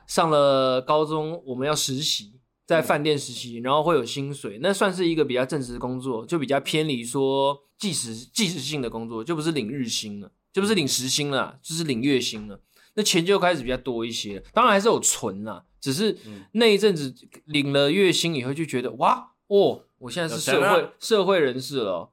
[0.06, 12.60] 上了高中，我们要实习，在饭店实习，然后会有薪水，那算是一个比较正式的工作，就比较偏离说计时计时性的工作，就不是领日薪了，就不是领时薪了，就是领月薪了。
[12.94, 16.16] 那钱就开始比较多一些，当然还是有存啦，只是
[16.52, 22.10] 那一阵子领了月薪以后，就觉得哇哦，我现在是社会社会人士了，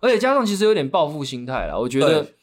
[0.00, 2.34] 而且加上其实有点报复心态了，我觉得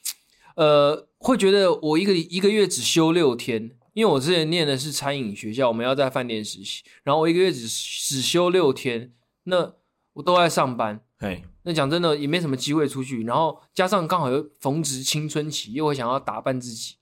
[0.56, 3.72] 呃，会觉得我一个一个月只休六天。
[3.94, 9.74] 因为我之前念的是餐饮学校，我们要在饭店实习，然后我一个月只只休六天，那
[10.12, 16.96] 我都在上班，嘿，那讲真的也没什么机会出去，然后加上刚好又逢值青春期，又会想要打扮自己，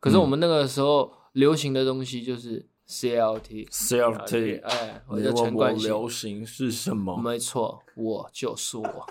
[0.00, 7.16] 可是我们那个时候流行的东西就是 CLT，CLT，哎，我的陈冠希，流行是什么？
[7.18, 9.06] 没错，我就是我，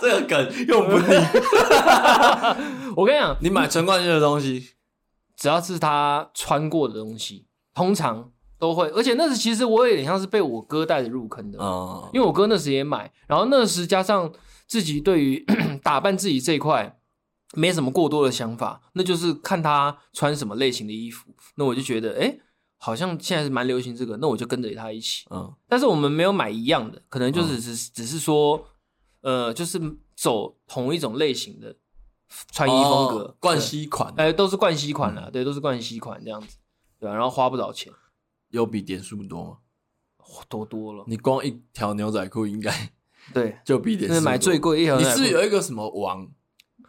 [0.00, 1.06] 这个梗用不腻。
[2.96, 4.70] 我跟你讲，你买陈冠希的东西。
[5.34, 8.30] 只要是他穿过的东西，通常
[8.62, 14.32] 都会，而且那时其实我有点像是被我哥带着入坑的，哦，因为我哥那时也买，然后那时加上
[14.68, 15.44] 自己对于
[15.82, 16.96] 打扮自己这一块
[17.54, 22.38] 没什么过多的想法，那就是看他穿什么类型的衣服，那我就觉得，哎，
[22.78, 25.26] 好像现在是蛮流行这个，那我就跟着他一起。
[25.30, 28.64] 嗯，但是我们没有买一样的，可能就是只、嗯、只是说，
[29.22, 29.80] 呃，就是
[30.14, 31.74] 走同一种类型的
[32.52, 36.58] 穿衣风格，冠希款，哎，都是冠希款啦，嗯、对，都是冠希款这样子，
[37.00, 37.16] 对吧、啊？
[37.16, 37.92] 然后花不少钱，
[38.52, 39.56] 有比点数多吗？
[40.48, 41.04] 多多了。
[41.06, 42.72] 你光一条牛仔裤应该
[43.34, 46.26] 对， 就比点买最贵一条，你是有一个什么王？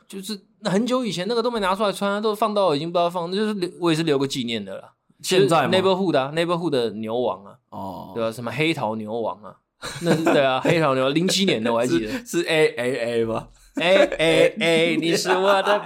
[0.07, 4.93] 就是那很久以前那个都没拿出来穿，都放到已经不知道放，那就是留我也是留个纪念的了。
[5.21, 8.31] 现在 neighborhood 的、啊、neighborhood 的牛王啊，哦，对吧、啊？
[8.31, 9.57] 什么黑桃牛王啊？
[10.01, 15.81] 那是对啊，黑桃牛，零七年的我还记得 是，是 A A A 吗？A A A，你是我的，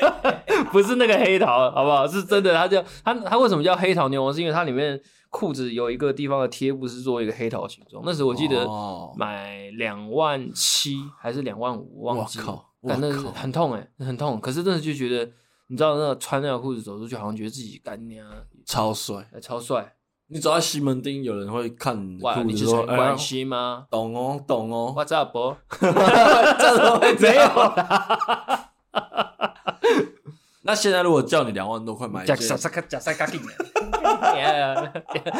[0.70, 2.06] 不是那个黑桃，好不好？
[2.06, 4.32] 是真的，他叫他他为什么叫黑桃牛王？
[4.32, 8.02] 是因为它里面裤子有一个地方的贴布是做一个黑桃形状。
[8.04, 8.68] 那时候我记得
[9.16, 12.64] 买两万七还是两万五，忘记了。
[12.82, 14.40] 反正很痛哎、欸，很痛。
[14.40, 15.24] 可是真的就觉得，
[15.68, 18.26] 你知道，那个穿那条裤子走出去，好像觉得自己干娘
[18.66, 19.94] 超帅，超帅。
[20.32, 24.94] 你走在西门町，有人会看你的裤子说：“关心吗？”懂哦，懂哦。
[24.96, 25.54] What's up，不？
[25.78, 28.70] 这怎么 会没有啦？
[30.64, 33.42] 那现在如果叫你两万多块买一件，假假假赛卡定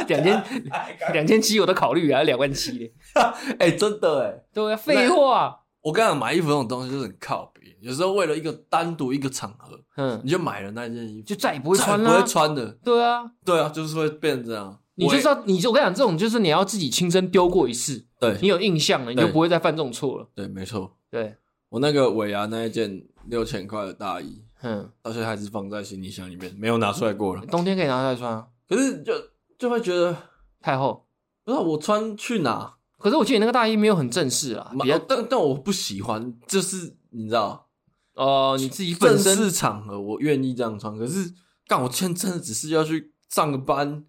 [0.06, 0.44] 两千
[1.12, 2.92] 两千七我都考虑啊，两万七嘞。
[3.58, 5.60] 哎，真的哎，对啊，废话。
[5.80, 12.66] 我刚刚买衣服这种东西就是很靠别，有时候为了一个单独一个场合，嗯，你就买了那件衣服，就再也不会穿了，不会穿的。
[12.84, 14.78] 对啊，对啊，就是会变成这样。
[14.94, 20.28] 你就是要，你就我跟你讲，这种就是你要自己亲身丢过一次，对，你有印象了，你就不会再犯这种错了。
[20.34, 20.96] 对，没错。
[21.10, 21.36] 对，
[21.70, 27.44] 我那个尾牙那一件六千块的大衣，嗯，到现在还是放在行李箱里面，没有拿出来过了。
[27.46, 29.12] 冬天可以拿出来穿啊，可是就
[29.58, 30.16] 就会觉得
[30.60, 31.06] 太厚，
[31.44, 32.74] 不知道我穿去哪。
[32.98, 37.66] 可是我记得那个大衣没有很正式啊，比较，但但我不喜欢，就是你知道，
[38.14, 41.34] 哦，你自己本身正式场合我愿意这样穿，可是
[41.66, 44.04] 干我今天真的只是要去上个班，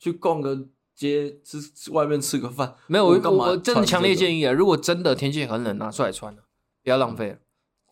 [0.00, 3.12] 去逛个街，吃外面吃个饭，没有，我？
[3.12, 6.34] 我真的强烈建议啊，如果真的天气很冷，拿出来穿，
[6.82, 7.38] 不要浪费了，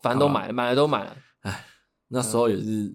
[0.01, 1.15] 反正都买了，买了都买了。
[1.43, 1.65] 哎，
[2.09, 2.93] 那时候也是，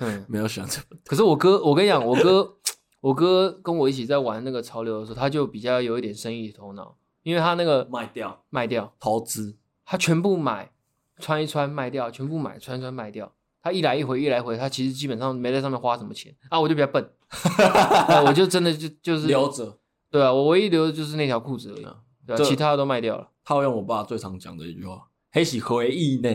[0.00, 0.98] 嗯，没有想这么。
[1.06, 2.56] 可是我哥，我跟你讲，我哥。
[3.00, 10.72] 我哥跟我一起在玩那个潮流的时候，他就比较有一点生意头脑，因为他那个卖掉卖掉投资，他全部买
[11.20, 17.08] 穿一穿卖掉，全部买穿一穿卖掉，他一来一回一来回，他其实基本上没在上面花什么钱啊，我就比较笨，
[18.26, 19.78] 我就真的就就是留着，
[20.10, 21.86] 对啊，我唯一留的就是那条裤子而已，
[22.26, 23.28] 对啊，其他的都卖掉了。
[23.44, 26.28] 套用我爸最常讲的一句话：“黑喜回忆呢，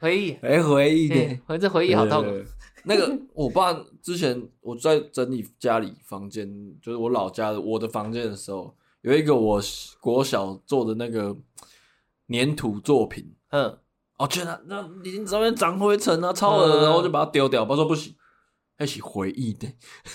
[0.00, 2.24] 回忆，哎，回忆呢，反正回忆好痛。”
[2.84, 6.48] 那个，我爸之前我在整理家里房间，
[6.80, 9.60] 就是我老家的我的房间的时候，有一个我
[10.00, 11.36] 国小做的那个
[12.28, 13.78] 粘土作品，嗯，
[14.18, 17.64] 哦觉得那已经上面长灰尘啊，超恶，然后就把它丢掉。
[17.64, 18.12] 爸说不行，
[18.78, 19.68] 还是回忆的。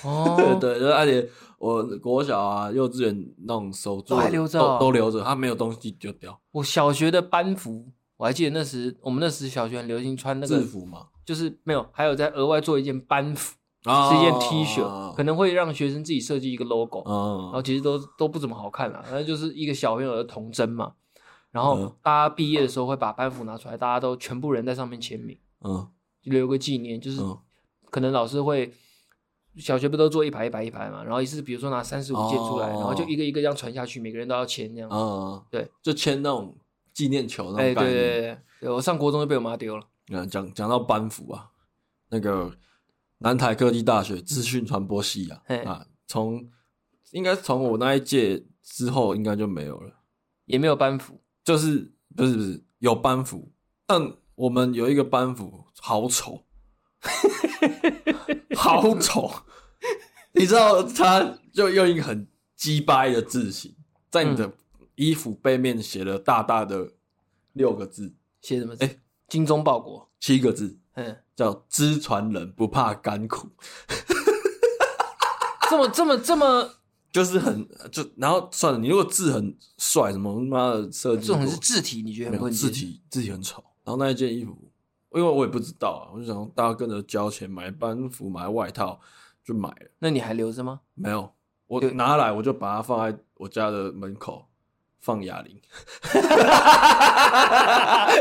[0.03, 6.39] 哦， 对，而且我国小啊、幼稚园那种手作都还留着，都都留着，它没有东西丢掉。
[6.51, 11.07] 我小学的班服，我还记得那时我们那时小学很流行穿那个制服嘛。
[11.25, 20.93] 就是没有，还有在额外做一件班服，哦、是一件 T 恤，哦、可能会让学生自己设计一个 logo，、哦、然后其实都都不怎么好看啦，反正就是一个小朋友的童真嘛。
[21.51, 25.85] 然后大家毕业的时候会把班服拿出来，大家都全部人在上面签名，嗯，
[26.23, 27.01] 留个纪念。
[27.01, 27.19] 就是
[27.89, 28.71] 可能老师会
[29.57, 36.55] 小学不都做一排一排一排嘛，然后一次比如说拿三十五件出来，哦、然后就一个一个这样传下去，每个人都要签这样子，嗯、对，就签那种
[36.93, 37.59] 纪念球那种。
[37.59, 39.83] 哎，对对对，对，我上国中就被我妈丢了。
[40.09, 41.49] 嗯讲讲到班服啊，
[42.09, 42.55] 那个
[43.17, 46.49] 南台科技大学资讯传播系啊，嘿啊，从
[47.11, 49.91] 应该是从我那一届之后，应该就没有了，
[50.45, 53.51] 也没有班服，就是不是不是有班服，
[53.85, 56.45] 但我们有一个班服好丑，
[58.55, 59.31] 好丑，
[60.33, 63.75] 你知道他就用一个很鸡掰的字形，
[64.09, 64.51] 在你的
[64.95, 66.93] 衣服背面写了大大的
[67.53, 68.85] 六个字，写什么字？
[68.85, 68.99] 哎。
[69.27, 70.09] 精忠报国。
[70.21, 73.49] 七个字，嗯，叫知传人不怕甘苦，
[75.69, 76.71] 这么这么这么，
[77.11, 83.63] 就是很就然后算了，你如果字很帅，什么妈的设计，这种是字体，你觉得很字体字体很丑。
[83.83, 84.57] 然后那一件衣服，
[85.13, 88.99] 因为我也不知道啊，我就想大家跟着交钱买班服买外套
[89.43, 89.87] 就买了。
[89.99, 90.81] 那你还留着吗？
[90.95, 91.31] 没有，
[91.67, 94.45] 我拿来我就把它放在我家的门口。
[94.99, 95.55] 放哑铃，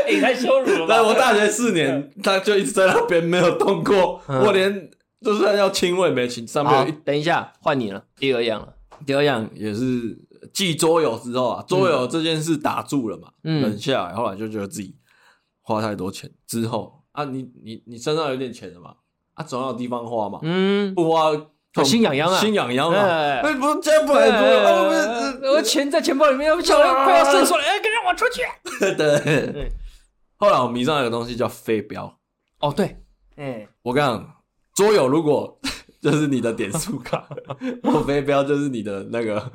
[0.07, 0.85] 你太羞辱了。
[0.87, 6.47] 但我大学四年， 他就一直在那边没有动过，我连就算要亲我也没亲。
[6.47, 8.73] 上面等一下换你了，第二样了。
[9.05, 10.17] 第二样也是
[10.53, 14.95] 继桌游之后啊，桌游这件事打住了嘛，冷下来，后来就觉得自己
[15.61, 18.95] 花太多钱之后啊，你你你身上有点钱了嘛，
[19.33, 20.39] 啊，总要有地方花嘛。
[20.41, 21.31] 嗯，不花
[21.83, 23.41] 心痒痒啊，心痒痒嘛。
[23.41, 24.31] 不不，这样不来
[25.39, 28.41] 不，我钱在钱包里面，要钱快要伸出来，哎，跟让我出去。
[28.95, 29.71] 对。
[30.37, 32.19] 后来我迷上一个东西叫飞镖。
[32.59, 33.03] 哦，对，
[33.35, 34.35] 哎，我跟你讲，
[34.75, 35.59] 桌游如果
[36.01, 37.27] 就是你的点数卡，
[37.83, 39.51] 我飞镖就是你的那个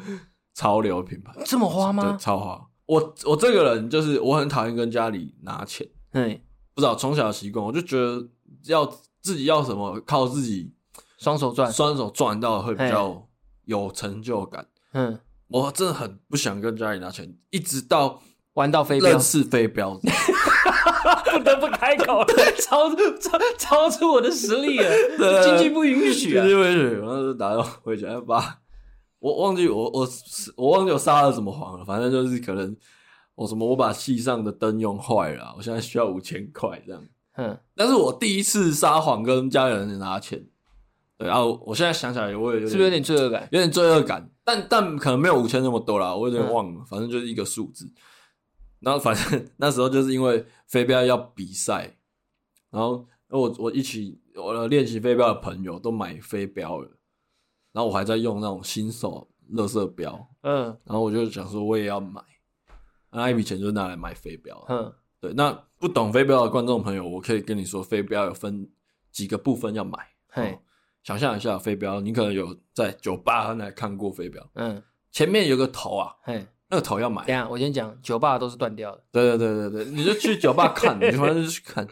[0.55, 1.33] 潮流品牌。
[1.45, 2.17] 这么花吗？
[2.21, 2.61] 超花。
[2.87, 5.87] 我我这个人就是我很讨厌跟家里拿钱。
[6.13, 6.39] 嗯，
[6.75, 8.27] 不知道从小的习惯，我就觉得
[8.65, 8.87] 要
[9.21, 10.73] 自己要什么靠自己
[11.19, 13.29] 双手赚，双手赚到会比较
[13.65, 14.67] 有成就感。
[14.95, 15.19] 嗯，
[15.49, 18.23] 我真的很不想跟家里拿钱，一直到
[18.55, 19.95] 玩到飞镖，是飞镖，
[21.33, 22.25] 不得不开口，
[22.61, 24.91] 超超超出我的实力了，
[25.45, 28.59] 经济不允许啊，经济不允许，然后就打电话回家，爸，
[29.19, 30.09] 我忘记我我
[30.57, 32.75] 我忘记我杀了什么谎了，反正就是可能。
[33.35, 33.67] 我什么？
[33.69, 37.03] 我把系上的灯用坏了，我现在需要五千块这样。
[37.37, 40.45] 嗯，但是我第一次撒谎跟家里人拿钱，
[41.17, 43.49] 对，然后我现在想起来，我也有点是不是有点罪恶感？
[43.51, 47.91] 有点罪恶感，但但可能没有五千那么多啦，我有点忘了，嗯、反正就是一个数字。
[48.81, 51.97] 然后反正 那时候就是因为飞镖要比赛，
[52.71, 56.91] 然后我我一起我的练习飞镖的朋友都买飞镖了，
[57.73, 62.21] 然后我还在用那种新手乐色镖，嗯，然后我就想说我也要买。
[63.13, 64.65] 那一笔钱就是拿来买飞镖。
[64.69, 65.33] 嗯，对。
[65.35, 68.69] 那不懂飞镖的观众朋友，我可以跟你说，飞镖有分
[69.11, 69.99] 几个部分要买。
[70.29, 70.59] 嘿、嗯，
[71.03, 74.43] 想象一下，飞镖，你可能有在酒吧那看过飞镖。
[74.55, 77.27] 嗯，前面有个头啊，嘿，那个头要买。
[77.27, 79.03] 等下，我先讲，酒吧都是断掉的。
[79.13, 81.87] 对对对对对，你就去酒吧看， 你反正就去看。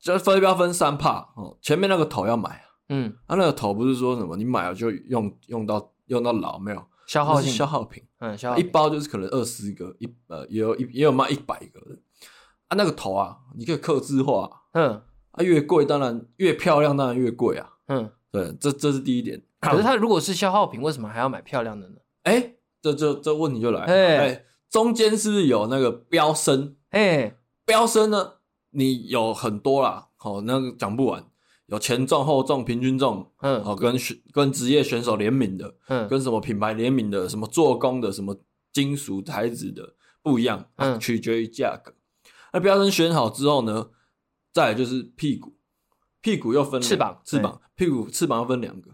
[0.00, 2.64] 就飞镖分三 part 哦，前面那个头要买啊。
[2.88, 6.84] 嗯，它那个头不是说什么你买了就用用到用到老没有？
[7.06, 11.98] 消耗性消耗品，嗯，一包就是可能二十个，一呃也有一也有卖一百个的
[12.68, 12.76] 啊。
[12.76, 15.02] 那个头啊，你可以刻字化，嗯，
[15.32, 19.42] 啊越贵当然越漂亮，当然越贵啊，嗯，对，这这是第一点。
[19.60, 21.96] 可是它如果是消耗品，为什么还要买漂亮的呢？
[22.22, 26.76] 哎，这这这问题就来了，哎，中间是不是有那个飙升？
[26.90, 28.34] 哎，飙升呢，
[28.70, 31.24] 你有很多啦，好，那个讲不完。
[31.66, 38.36] 有前重、后重、平均重，嗯，哦，跟选跟职业选手联名的，嗯，跟什么品牌联名的，什么做工的，什么
[38.72, 41.94] 金属材质的不一样，嗯，取决于价格。
[42.52, 43.90] 那标身选好之后呢，
[44.52, 45.56] 再来就是屁股，
[46.20, 48.90] 屁股又分翅膀，翅膀，屁股翅膀又分两个，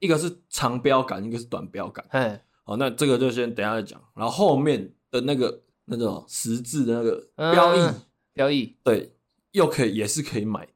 [0.00, 4.02] 一个是长标杆，一个是短标杆，哎，好，那这个就先等一下再讲。
[4.14, 7.90] 然后后面的那个那种十字的那个标翼，
[8.32, 9.14] 标翼，对，
[9.52, 10.66] 又可以也是可以买。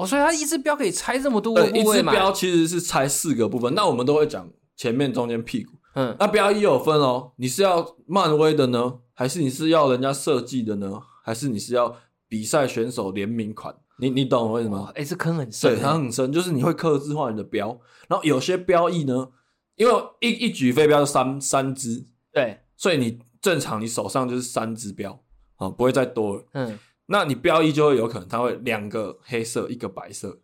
[0.00, 1.80] 哦，所以它一支标可以拆这么多个部位。
[1.80, 5.72] 一支标其实是拆四个部分，那我们都会讲前面、中间、屁股。
[5.94, 11.94] 嗯，那标也有分哦，你是要漫威的呢，还是你是要人家设计的呢，还是你是要
[12.28, 13.74] 比赛选手联名款？
[13.98, 14.90] 你你懂我为什么？
[14.94, 15.74] 哎，这坑很深。
[15.74, 17.78] 对，它很深，就是你会刻字化你的标，
[18.08, 19.28] 然后有些标翼呢，
[19.76, 25.20] 因为一一举飞镖是三三支，对，所以你正常你手上就是三只标
[25.56, 26.44] 啊，不会再多了。
[26.54, 26.78] 嗯。
[27.12, 30.40] 那你标一就会有可能，它会两个黑色，一个白色，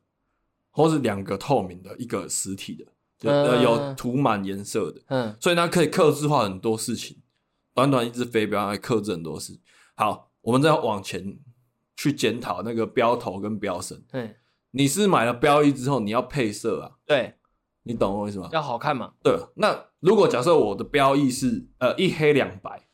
[0.73, 2.85] 或是两个透明的，一个实体的，
[3.17, 7.23] 就呃有涂满颜色的，嗯，所以它可以克制化很多事情。
[7.73, 9.61] 短短一支飞镖还克制很多事。
[9.95, 11.39] 好，我们再往前
[11.97, 14.03] 去检讨那个标头跟标身。
[14.11, 14.35] 对，
[14.73, 16.93] 你是买了标一之后，你要配色啊？
[17.07, 17.35] 对，
[17.85, 18.49] 你懂我意思吗？
[18.53, 19.13] 要好看嘛？
[19.23, 19.39] 对。
[19.55, 22.89] 那如果假设我的标一是呃一黑两白，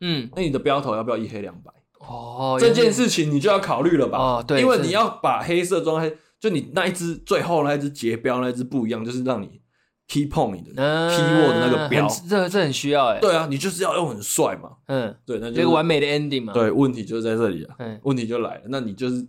[0.00, 1.72] 嗯，那你的标头要不要一黑两白？
[1.98, 4.18] 哦，这件事情你就要考虑了吧？
[4.18, 9.60] 哦，对，因为你要把黑色装黑，就你那一只最后那一只结标那一只不一样，就是让你
[10.06, 10.72] key point 你的
[11.10, 13.18] keyword 的那个标，这这很需要哎。
[13.18, 14.76] 对啊，你就是要用很帅嘛。
[14.86, 16.52] 嗯，对，那就个完美的 ending 嘛。
[16.52, 17.74] 对，问题就在这里了。
[17.78, 19.26] 嗯，问题就来了，那你就是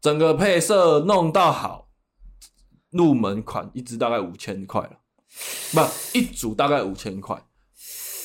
[0.00, 1.88] 整个配色弄到好，
[2.90, 4.96] 入门款一支大概五千块了，
[5.72, 7.40] 不，一组大概五千块，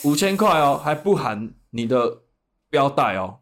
[0.06, 2.22] 五千块哦，还不含你的
[2.70, 3.40] 标带哦。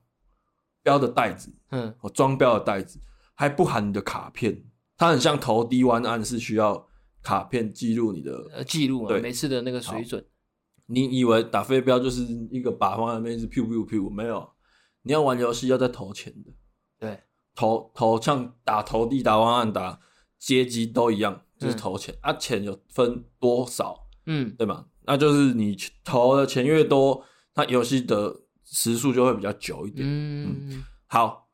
[0.89, 2.99] 标的袋子，嗯，我装标的袋子
[3.35, 4.63] 还不含你的卡片，
[4.97, 6.87] 它很像投 D1 案，是需要
[7.21, 10.25] 卡片记录你的呃记录，对，每次的那个水准。
[10.87, 14.49] 你以为打飞镖就是一个靶放在那边是 pew pew pew 没有？
[15.03, 16.51] 你要玩游戏要再投钱的，
[16.97, 17.19] 对，
[17.53, 19.99] 投投像打投递、打弯案、打
[20.39, 24.87] 街机都一样，就是投钱、嗯、啊，钱有分多少，嗯，对吗？
[25.05, 27.23] 那就是你投的钱越多，
[27.53, 28.41] 它游戏的。
[28.71, 30.07] 时速就会比较久一点。
[30.07, 31.47] 嗯，嗯，好，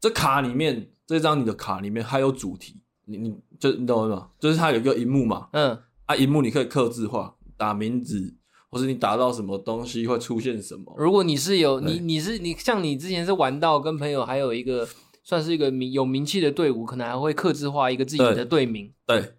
[0.00, 4.30] 这卡里面这张你的卡里面还有主题，你你就你懂吗？
[4.38, 8.34] 就是它有一个荧幕嘛，嗯，啊，荧幕你可以刻字化，打名字，
[8.68, 10.94] 或是你打到什么东西会出现什么。
[10.98, 14.88] 如果你是有你你是你像你之前是玩到跟朋友还有一个
[15.22, 18.92] 算是一个名有名气的队伍，可能还会刻字化一个自己的队名。
[19.06, 19.34] 对，对，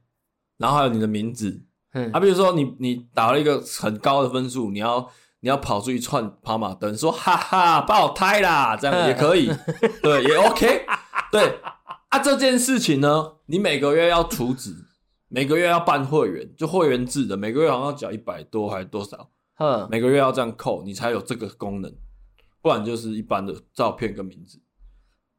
[0.57, 1.63] 然后还有你的名字。
[1.91, 5.09] 嗯，啊，比如说你你打了一个很高的分数，你要
[5.47, 9.49] 你要跑出一串跑马灯，说哈哈爆胎啦，这样也可以，
[10.03, 10.85] 对，也 OK。
[11.31, 11.61] 对
[12.09, 14.75] 啊，这件事情呢，你每个月要储值，
[15.29, 19.29] 每个月要办会员，就会员制的，每个月好像要缴一百多还是多少？
[19.59, 21.95] 嗯，每个月要这样扣，你才有这个功能，
[22.61, 24.61] 不然就是一般的照片跟名字。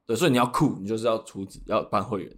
[0.07, 2.35] 对，所以你要酷，你就是要储值，要办会员。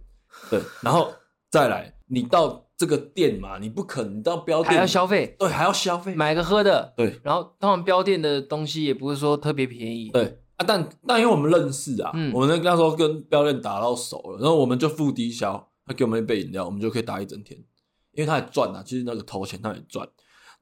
[0.49, 1.09] 对，然后
[1.49, 6.91] 再来，你到这个店嘛，你不可能到标店还要消费，对，还要消费，买个喝的。
[6.97, 10.09] 对，然后当然标店的东西也不是说特别便宜。
[10.09, 17.59] 对啊，但但因为我们认识啊，嗯、我们那那时候跟标店打到熟了，然后我们就付低消，他给我们一杯饮料，我们就可以打一整天，
[18.13, 20.07] 因为他也赚啊，其实那个投钱他也赚。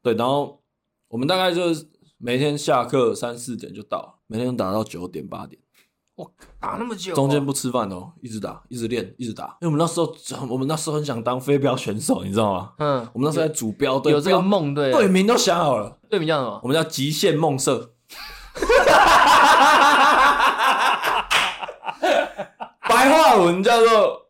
[0.04, 0.60] 对，然后。
[1.12, 1.88] 我们大概就是
[2.20, 5.60] 每天下课三四点就到，每天打到九点八点，
[6.20, 6.28] 哇，
[6.60, 9.58] 打那么久，中间不吃饭哦，一直打，一直练，一直打。
[9.62, 10.14] 因为我们那时候，
[10.50, 12.72] 我们那时候很想当飞镖选手，你知道吗？
[12.80, 16.60] 嗯，我们那时候在组标队，有这个梦，对，队名都想好了，队名叫什么？
[16.64, 17.94] 我们叫极限梦社，
[22.90, 24.26] 白话文叫做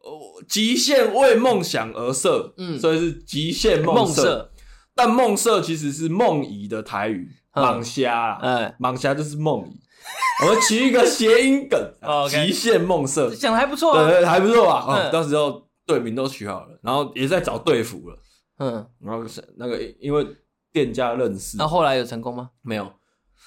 [0.48, 4.52] 极限为梦想而设，嗯，所以是极限梦社。
[4.96, 9.80] 但梦社其实是梦遗的台语，蟒虾啊，哎，蟒虾就是梦遗。
[10.46, 11.80] 我们取一个谐音梗，
[12.30, 14.86] 极限梦社，讲的还不错，对对，还不错啊。
[14.88, 18.18] 哦，到时候队名都取好了，然后也在找队服了，
[18.60, 20.26] 嗯，然后是那个因为
[20.72, 22.50] 店家认识，那后来有成功吗？
[22.62, 22.92] 没有，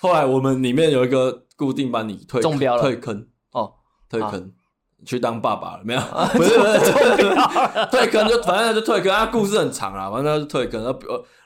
[0.00, 3.26] 后来我们里面有一个固定班，你退中标了，退坑。
[3.52, 3.72] 哦，
[4.08, 4.52] 退坑。
[5.04, 6.00] 去当爸爸了没有？
[6.34, 6.78] 不是不是，
[7.90, 10.80] 退坑就反正就退坑，他故事很长啊，反正他就退坑，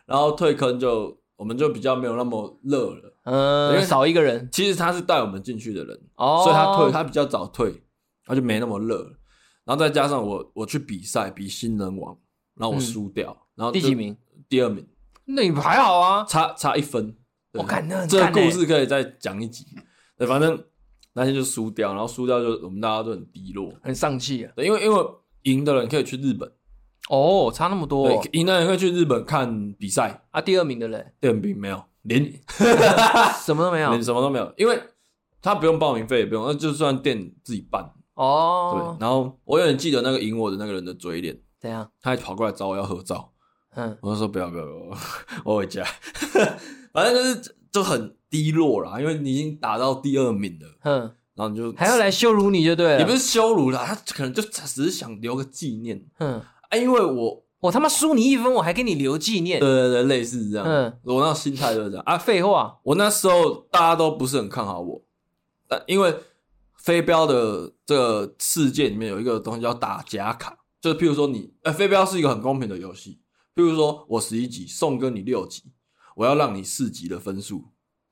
[0.05, 4.49] 然后退坑就，我们就比较没有那么热了，嗯，因为少一个人。
[4.51, 7.83] 其实他是带我们进去的人，哦，所以他退，他比较早退，
[8.25, 9.05] 他就没那么热。
[9.65, 12.17] 然后再加上我，我去比赛比新人王，
[12.55, 14.17] 然后我输掉，嗯、然后第几名？
[14.49, 14.87] 第二名。
[15.25, 17.17] 那你还好啊，差差一分。
[17.55, 19.67] 我感那这个故事可以再讲一集。
[20.17, 20.63] 对，反正
[21.15, 24.53] 那天就输掉，然后输掉就我们大家都很低落，很丧气啊。
[24.55, 25.05] 对，因为因为
[25.43, 26.49] 赢的人可以去日本。
[27.09, 28.09] 哦，差那么多。
[28.09, 30.41] 对，赢的人可以去日本看比赛啊。
[30.41, 32.25] 第二名的人，第二名没有，连
[33.45, 34.81] 什么都没有，连什么都没有，因为
[35.43, 37.93] 他不用报名费，也不用，那就算店自己办。
[38.15, 39.07] 哦，对。
[39.07, 41.91] 然后我有点记得那个赢我的那个人的嘴脸，怎样？
[42.01, 43.33] 他还跑过来找我要合照。
[43.75, 44.99] 嗯，我就说不要不要不要，
[45.45, 45.85] 我回家。
[46.95, 50.67] 反正就是就很低落啦，因为你已经打到第二名了。
[50.85, 51.01] 嗯，
[51.35, 56.03] 然后你就还要来羞辱你就对了，也不是羞辱啦，他可能就只是想留个纪念。
[56.19, 56.41] 嗯。
[56.71, 59.59] 啊，因为我我他妈输你一分，我还给你留纪念。
[59.59, 60.67] 对对对，类似这样。
[60.67, 62.19] 嗯，我那心态就是这样啊。
[62.19, 65.03] 废话，我那时候大家都不是很看好我，
[65.67, 66.15] 但因为
[66.77, 73.21] 飞镖的这个世界里面有一个东西叫打假卡，就是譬如说你，呃，飞镖是一个很公平的游戏。
[73.55, 75.65] 譬如说我十一级，送哥你六级，
[76.15, 77.65] 我要让你四级的分数，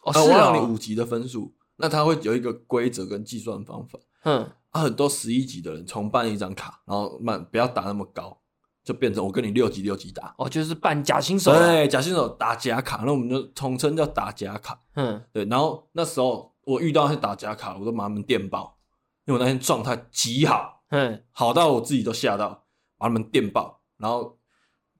[0.04, 3.98] 哦，是哦，我要让你五级的分数，那它会有一个规则跟计算方法。
[4.24, 8.40] 嗯，啊，很多十一级的人重办一张卡，然后慢不要打那么高。
[8.84, 14.78] 就变成我跟你六级六级打哦，就是扮假新手，对，假新手打假卡，那我们就统称叫打假卡。
[14.94, 15.46] 嗯，对。
[15.46, 18.78] 然后那时候我遇到那些打假卡，我都把他们电爆，
[19.24, 22.66] 因为我那天状态极好，嗯，好到我自己都吓到，
[22.98, 23.80] 把他们电爆。
[23.96, 24.38] 然后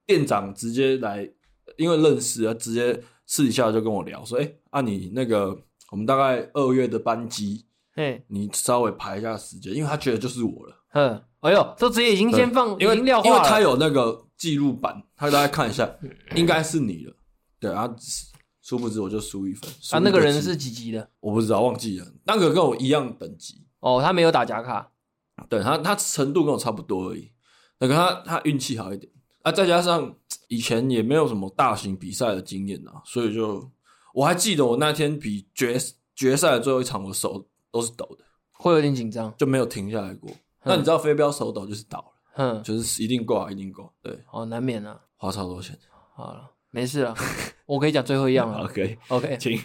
[0.07, 1.31] 店长直接来，
[1.77, 5.59] 因为认识啊，直接私底下就跟我聊说：“哎、欸，啊你那个
[5.91, 11.23] 我们大概二月的班机，嘿，你稍微排一下时间，因为他觉得就是我了。”嗯。
[11.41, 15.87] 哎呦，这直接已经先放，因为因为他有那个记录板，他大家看一下，
[16.35, 17.15] 应该是你了。
[17.61, 17.87] 对啊，
[18.63, 19.71] 殊不知我就输一分。
[19.91, 21.07] 啊，那个人是几级的？
[21.21, 22.07] 我不知道，忘记了。
[22.25, 23.67] 那个跟我一样等级。
[23.81, 24.91] 哦，他没有打假卡。
[25.51, 27.31] 对他，他程度跟我差不多而已。
[27.79, 30.17] 那个他，他运气好一点啊，再加上
[30.49, 33.71] 以前也没有什么大型比赛的经验啊，所以就
[34.15, 35.79] 我还记得我那天比决
[36.17, 40.31] 决赛的最后一场，我手都是抖的，会有点紧张，就没有停下来过。
[40.65, 42.05] 那你知道飞镖手抖就是倒了，
[42.37, 45.77] 嗯，就是一定挂，一定挂，对，哦，难免啊，花超多钱，
[46.17, 47.15] 好了，没事了，
[47.67, 49.61] 我可以讲最后一样了， OK，OK，请。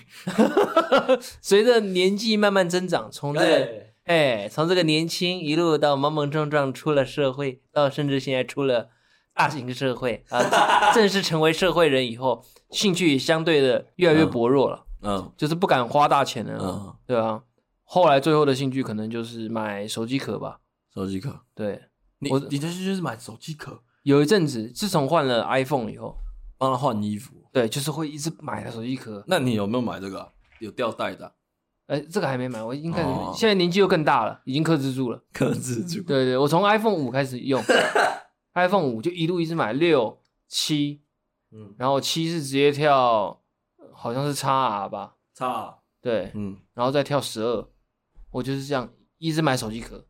[1.41, 3.69] 随着年纪慢慢增长，从这个，
[4.05, 8.89] 哎，从这个年轻一路到莽莽撞撞出了社会，到甚至现在出了
[9.33, 17.41] 大型社会啊，正式成为社会人以后，兴趣也相对的越来越薄弱了，嗯，就是不敢花大钱了，嗯，对啊，
[17.83, 20.59] 后来最后的兴趣可能就是买手机壳吧。
[20.93, 21.81] 手机壳，对，
[22.19, 23.81] 你我你的是就是买手机壳。
[24.03, 26.17] 有一阵子，自从换了 iPhone 以后，
[26.57, 29.23] 帮他换衣服，对，就是会一直买他手机壳。
[29.27, 30.29] 那你有没有买这个、啊、
[30.59, 31.31] 有吊带的、啊？
[31.87, 35.21] 哎，这个还没买，我已经开始，哦、现在年纪又更大了，已经克制住了。
[35.33, 36.01] 克制住。
[36.07, 37.61] 对对，我从 iPhone 五开始用，
[38.53, 41.01] iPhone 五就一路一直买六七，
[41.51, 43.41] 嗯，然后七是直接跳，
[43.91, 47.67] 好像是 XR 吧，XR，对，嗯，然后再跳十二，
[48.31, 48.87] 我就是这样
[49.17, 50.05] 一直买手机壳，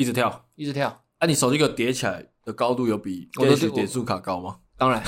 [0.00, 0.88] 一直跳，一直跳。
[1.18, 4.58] 啊，你手机壳叠起来的高度有比点数卡高吗？
[4.78, 5.02] 当然，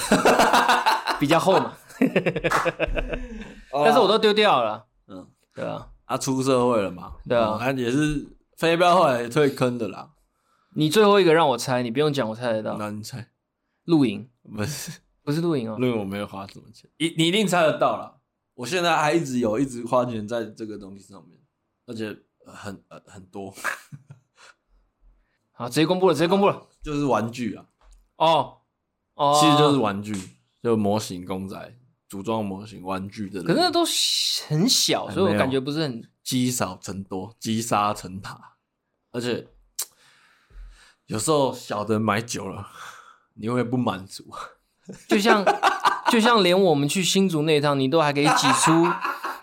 [1.19, 1.73] 比较厚嘛。
[3.73, 4.87] 但是我都丢掉了。
[5.09, 5.89] 嗯，对啊。
[6.07, 7.15] 他出社会了嘛？
[7.27, 10.11] 对啊，他也是飞镖后来退坑的啦。
[10.77, 12.77] 你最后一个让我猜，你不用讲，我猜得到。
[12.77, 13.31] 那你猜？
[13.87, 14.29] 露营？
[14.55, 15.79] 不是，不是露营哦。
[15.79, 18.15] 露营我没有花什么钱，你你一定猜得到啦。
[18.53, 21.39] 我现在还一直有一直花钱在这个东西上面，
[21.87, 22.15] 而且
[22.45, 23.55] 很呃很多。
[25.63, 27.65] 好，直接公布了，直接公布了，就是玩具啊。
[28.17, 28.59] 哦
[29.15, 30.13] 哦，其实就是玩具，
[30.63, 31.77] 就模型公仔。
[32.09, 33.81] 组装模型玩具的，可是那都
[34.47, 38.39] 很小，所以我感觉不是很积少成多，积沙成塔，
[39.13, 39.47] 而且
[41.07, 42.69] 有时候小的买久了，
[43.33, 44.25] 你会不满足，
[45.09, 45.43] 就像
[46.11, 48.87] 就像连我们去新竹那一趟，你都还可以挤出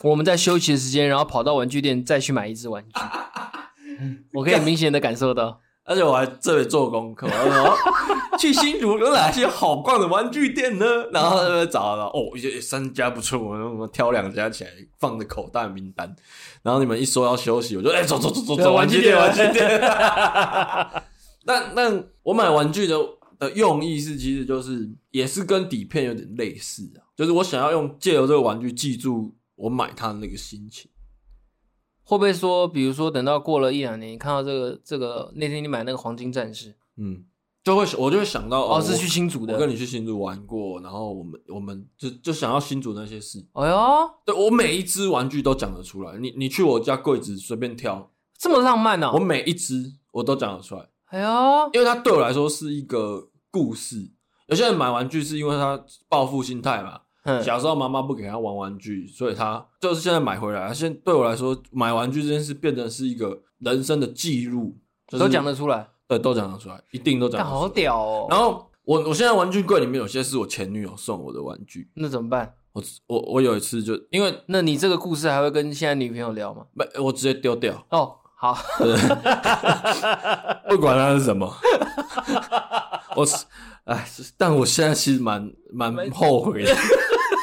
[0.03, 3.01] 我们在休息的时间，然后跑到玩具店再去买一只玩具，
[4.33, 5.59] 我可以明显的感受到。
[5.89, 7.75] 而且我还这里做功课， 然后
[8.37, 10.85] 去新竹有哪些好逛的玩具店呢？
[11.11, 12.29] 然后在那找了哦，
[12.61, 14.69] 三家不错，我我挑两家起来
[14.99, 16.15] 放着口袋名单。
[16.61, 19.81] 然后你们一说要休息，我就哎、欸、走走走走走玩具店玩具店。
[21.43, 22.95] 但但我买玩具的
[23.39, 30.87] 的用意是，其实就是也是跟底片有点类似啊，就是我想要用借由这个玩具记住我买它的那个心情。
[32.09, 37.23] 会不会说，比如说等到过了一两年，你看到这个这个那天你买那个黄金战士，嗯，
[37.63, 43.45] 就会我就会想到哦，是去新竹的，我跟你去新竹玩过，然后我们我们就就想要新竹那些事。
[43.53, 49.11] 哎呦，对我每一只玩具都讲得出来，你你去我家柜子随便挑，这么浪漫呢？
[49.13, 50.89] 我每一只我都讲得出来。
[51.11, 54.09] 哎呦，因为它对我来说是一个故事。
[54.47, 57.01] 有些人买玩具是因为他报复心态嘛。
[57.43, 60.73] 小时候妈妈不给他玩玩具，所以他就是现在买回来。
[60.73, 64.77] 现在对我来说，买玩具这件事变成是一个人生的记录，
[65.11, 65.87] 都讲得出来。
[66.07, 67.59] 对，都讲得出来，一定都讲得出来。
[67.59, 68.27] 好屌哦！
[68.31, 72.51] 然后我我现在玩具柜里面有些是我前女友送我的玩具，那怎么办？
[72.73, 76.65] 我我我有一次就因为，那你这个故事还会跟现在女朋友聊吗？
[76.73, 77.85] 没，我直接丢掉。
[77.89, 78.57] 哦，好，
[80.67, 81.51] 不管它是什么，
[83.15, 83.23] 我
[83.85, 86.75] 哎，但我现在其实蛮蛮后悔的。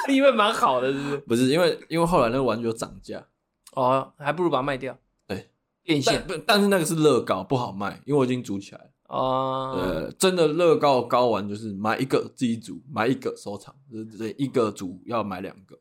[0.09, 1.17] 因为蛮好的，是不是？
[1.19, 3.25] 不是，因为因为后来那个玩具有涨价，
[3.73, 4.97] 哦，还不如把它卖掉。
[5.27, 5.51] 对，
[5.83, 6.25] 变现。
[6.29, 8.91] 但但是那个是乐高，不好卖，因为我已经组起来了。
[9.09, 15.79] 哦，对，真的乐高高玩就是买一个自己组，买一个收藏，就是一个组要买两个。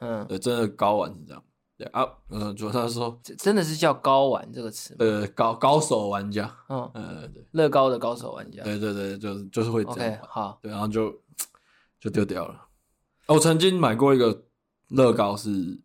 [0.00, 1.42] 嗯，对，真的高玩是这样。
[1.76, 4.94] 对啊，嗯，主要他说，真的是叫高玩这个词。
[5.00, 6.52] 呃，高高手玩家。
[6.68, 8.62] 嗯，呃，对，乐高的高手玩家。
[8.62, 10.18] 对对对，就是就是会这样。
[10.28, 10.58] 好。
[10.62, 11.12] 对，然后就
[12.00, 12.67] 就丢掉了。
[13.28, 14.44] 我曾经买过一个
[14.88, 15.80] 乐高，是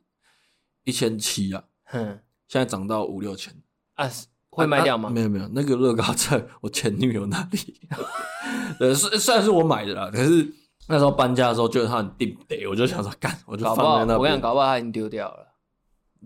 [0.86, 3.54] 一千七啊，哼，现在涨到五六千
[3.96, 4.10] 啊，
[4.50, 5.10] 会卖掉吗？
[5.10, 7.80] 啊啊、没有没有，那个乐高在我前女友那里，
[8.80, 10.54] 呃，虽虽然是我买的啦，可是
[10.88, 14.18] 那时候搬家的时候觉得它很顶得，我就想说干，我就放在那。
[14.18, 15.54] 我跟你讲，搞不好它已经丢掉了。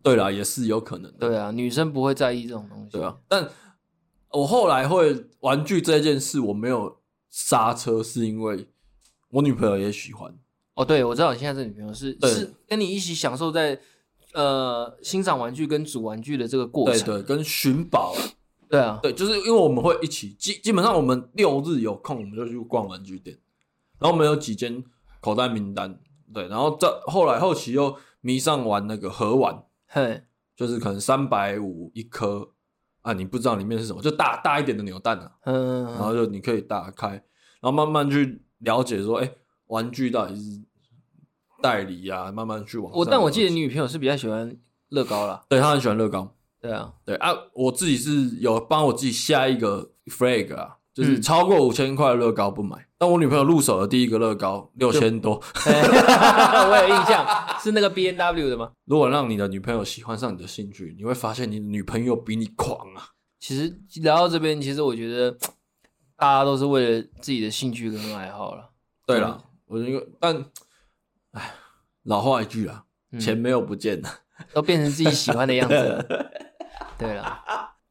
[0.03, 1.27] 对啦，也是有可能的。
[1.27, 2.91] 对啊，女生不会在意这种东西。
[2.91, 3.49] 对啊，但
[4.29, 7.01] 我后来会玩具这件事，我没有
[7.31, 8.69] 刹车，是因为
[9.29, 10.37] 我女朋友也喜欢。
[10.77, 13.79] 哦，对，我知道你现在这女朋友是是跟你一起享受在
[14.33, 18.13] 呃欣赏玩具跟组玩具的这个过程，对对，跟寻宝，
[18.69, 23.35] 对啊，对，就是因为我们会一起基基本上我们六日有空我们就去逛玩具店，
[23.97, 24.83] 然后我们有几间
[25.19, 25.99] 口袋名单，
[26.31, 30.21] 对，然后这后来后期又迷上玩那个盒玩，嘿，
[30.55, 32.51] 就是可能三百五一颗
[33.01, 39.31] 啊，你不知道里面是什么，就大大一点的扭蛋啊，嗯，然后就你可以打开，然后慢慢去了解说，哎，
[39.67, 40.61] 玩具到底是。
[41.59, 42.93] 代理啊，慢慢去玩。
[42.93, 44.55] 我但我记得你女朋友是比较喜欢
[44.89, 46.35] 乐高啦，对，她很喜欢乐高。
[46.61, 52.87] 对啊，对啊，我自己是有帮我自己下一个 flag 啊，就是超过五千块的乐高不买。
[52.99, 57.25] 但我女朋友入手的第一个乐高六千多， 我有印象，
[57.59, 58.71] 是那个 B N W 的吗？
[58.85, 63.09] 如果让你的女朋友喜欢上你的兴趣，你会发现你的女朋友比你狂啊。
[63.39, 65.31] 其实聊到这边，其实我觉得
[66.15, 68.69] 大家都是为了自己的兴趣跟爱好了。
[69.07, 70.45] 对了，我因为，但，
[71.31, 71.53] 哎，
[72.03, 72.85] 老话一句啊，
[73.19, 74.09] 钱没有不见的，
[74.53, 76.03] 都变成自己喜欢的样子了。
[76.97, 77.39] 对了，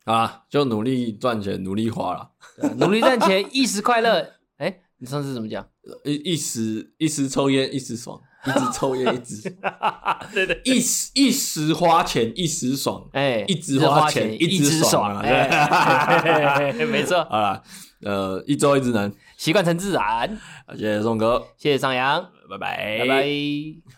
[0.05, 2.31] 啊，就努力赚钱，努力花了，
[2.79, 4.33] 努力赚钱一时快乐。
[4.57, 5.69] 哎，你上次怎么讲？
[6.05, 9.51] 一一时一时抽烟一时爽，一直抽烟一直。
[10.33, 15.23] 对对，一时一时花钱一时爽，哎，一直花钱一直爽啊。
[16.91, 17.63] 没错，好了，
[18.01, 19.13] 呃，一周一直能。
[19.37, 20.39] 习惯成自然。
[20.73, 23.96] 谢谢宋哥，谢谢尚阳，拜拜，拜拜。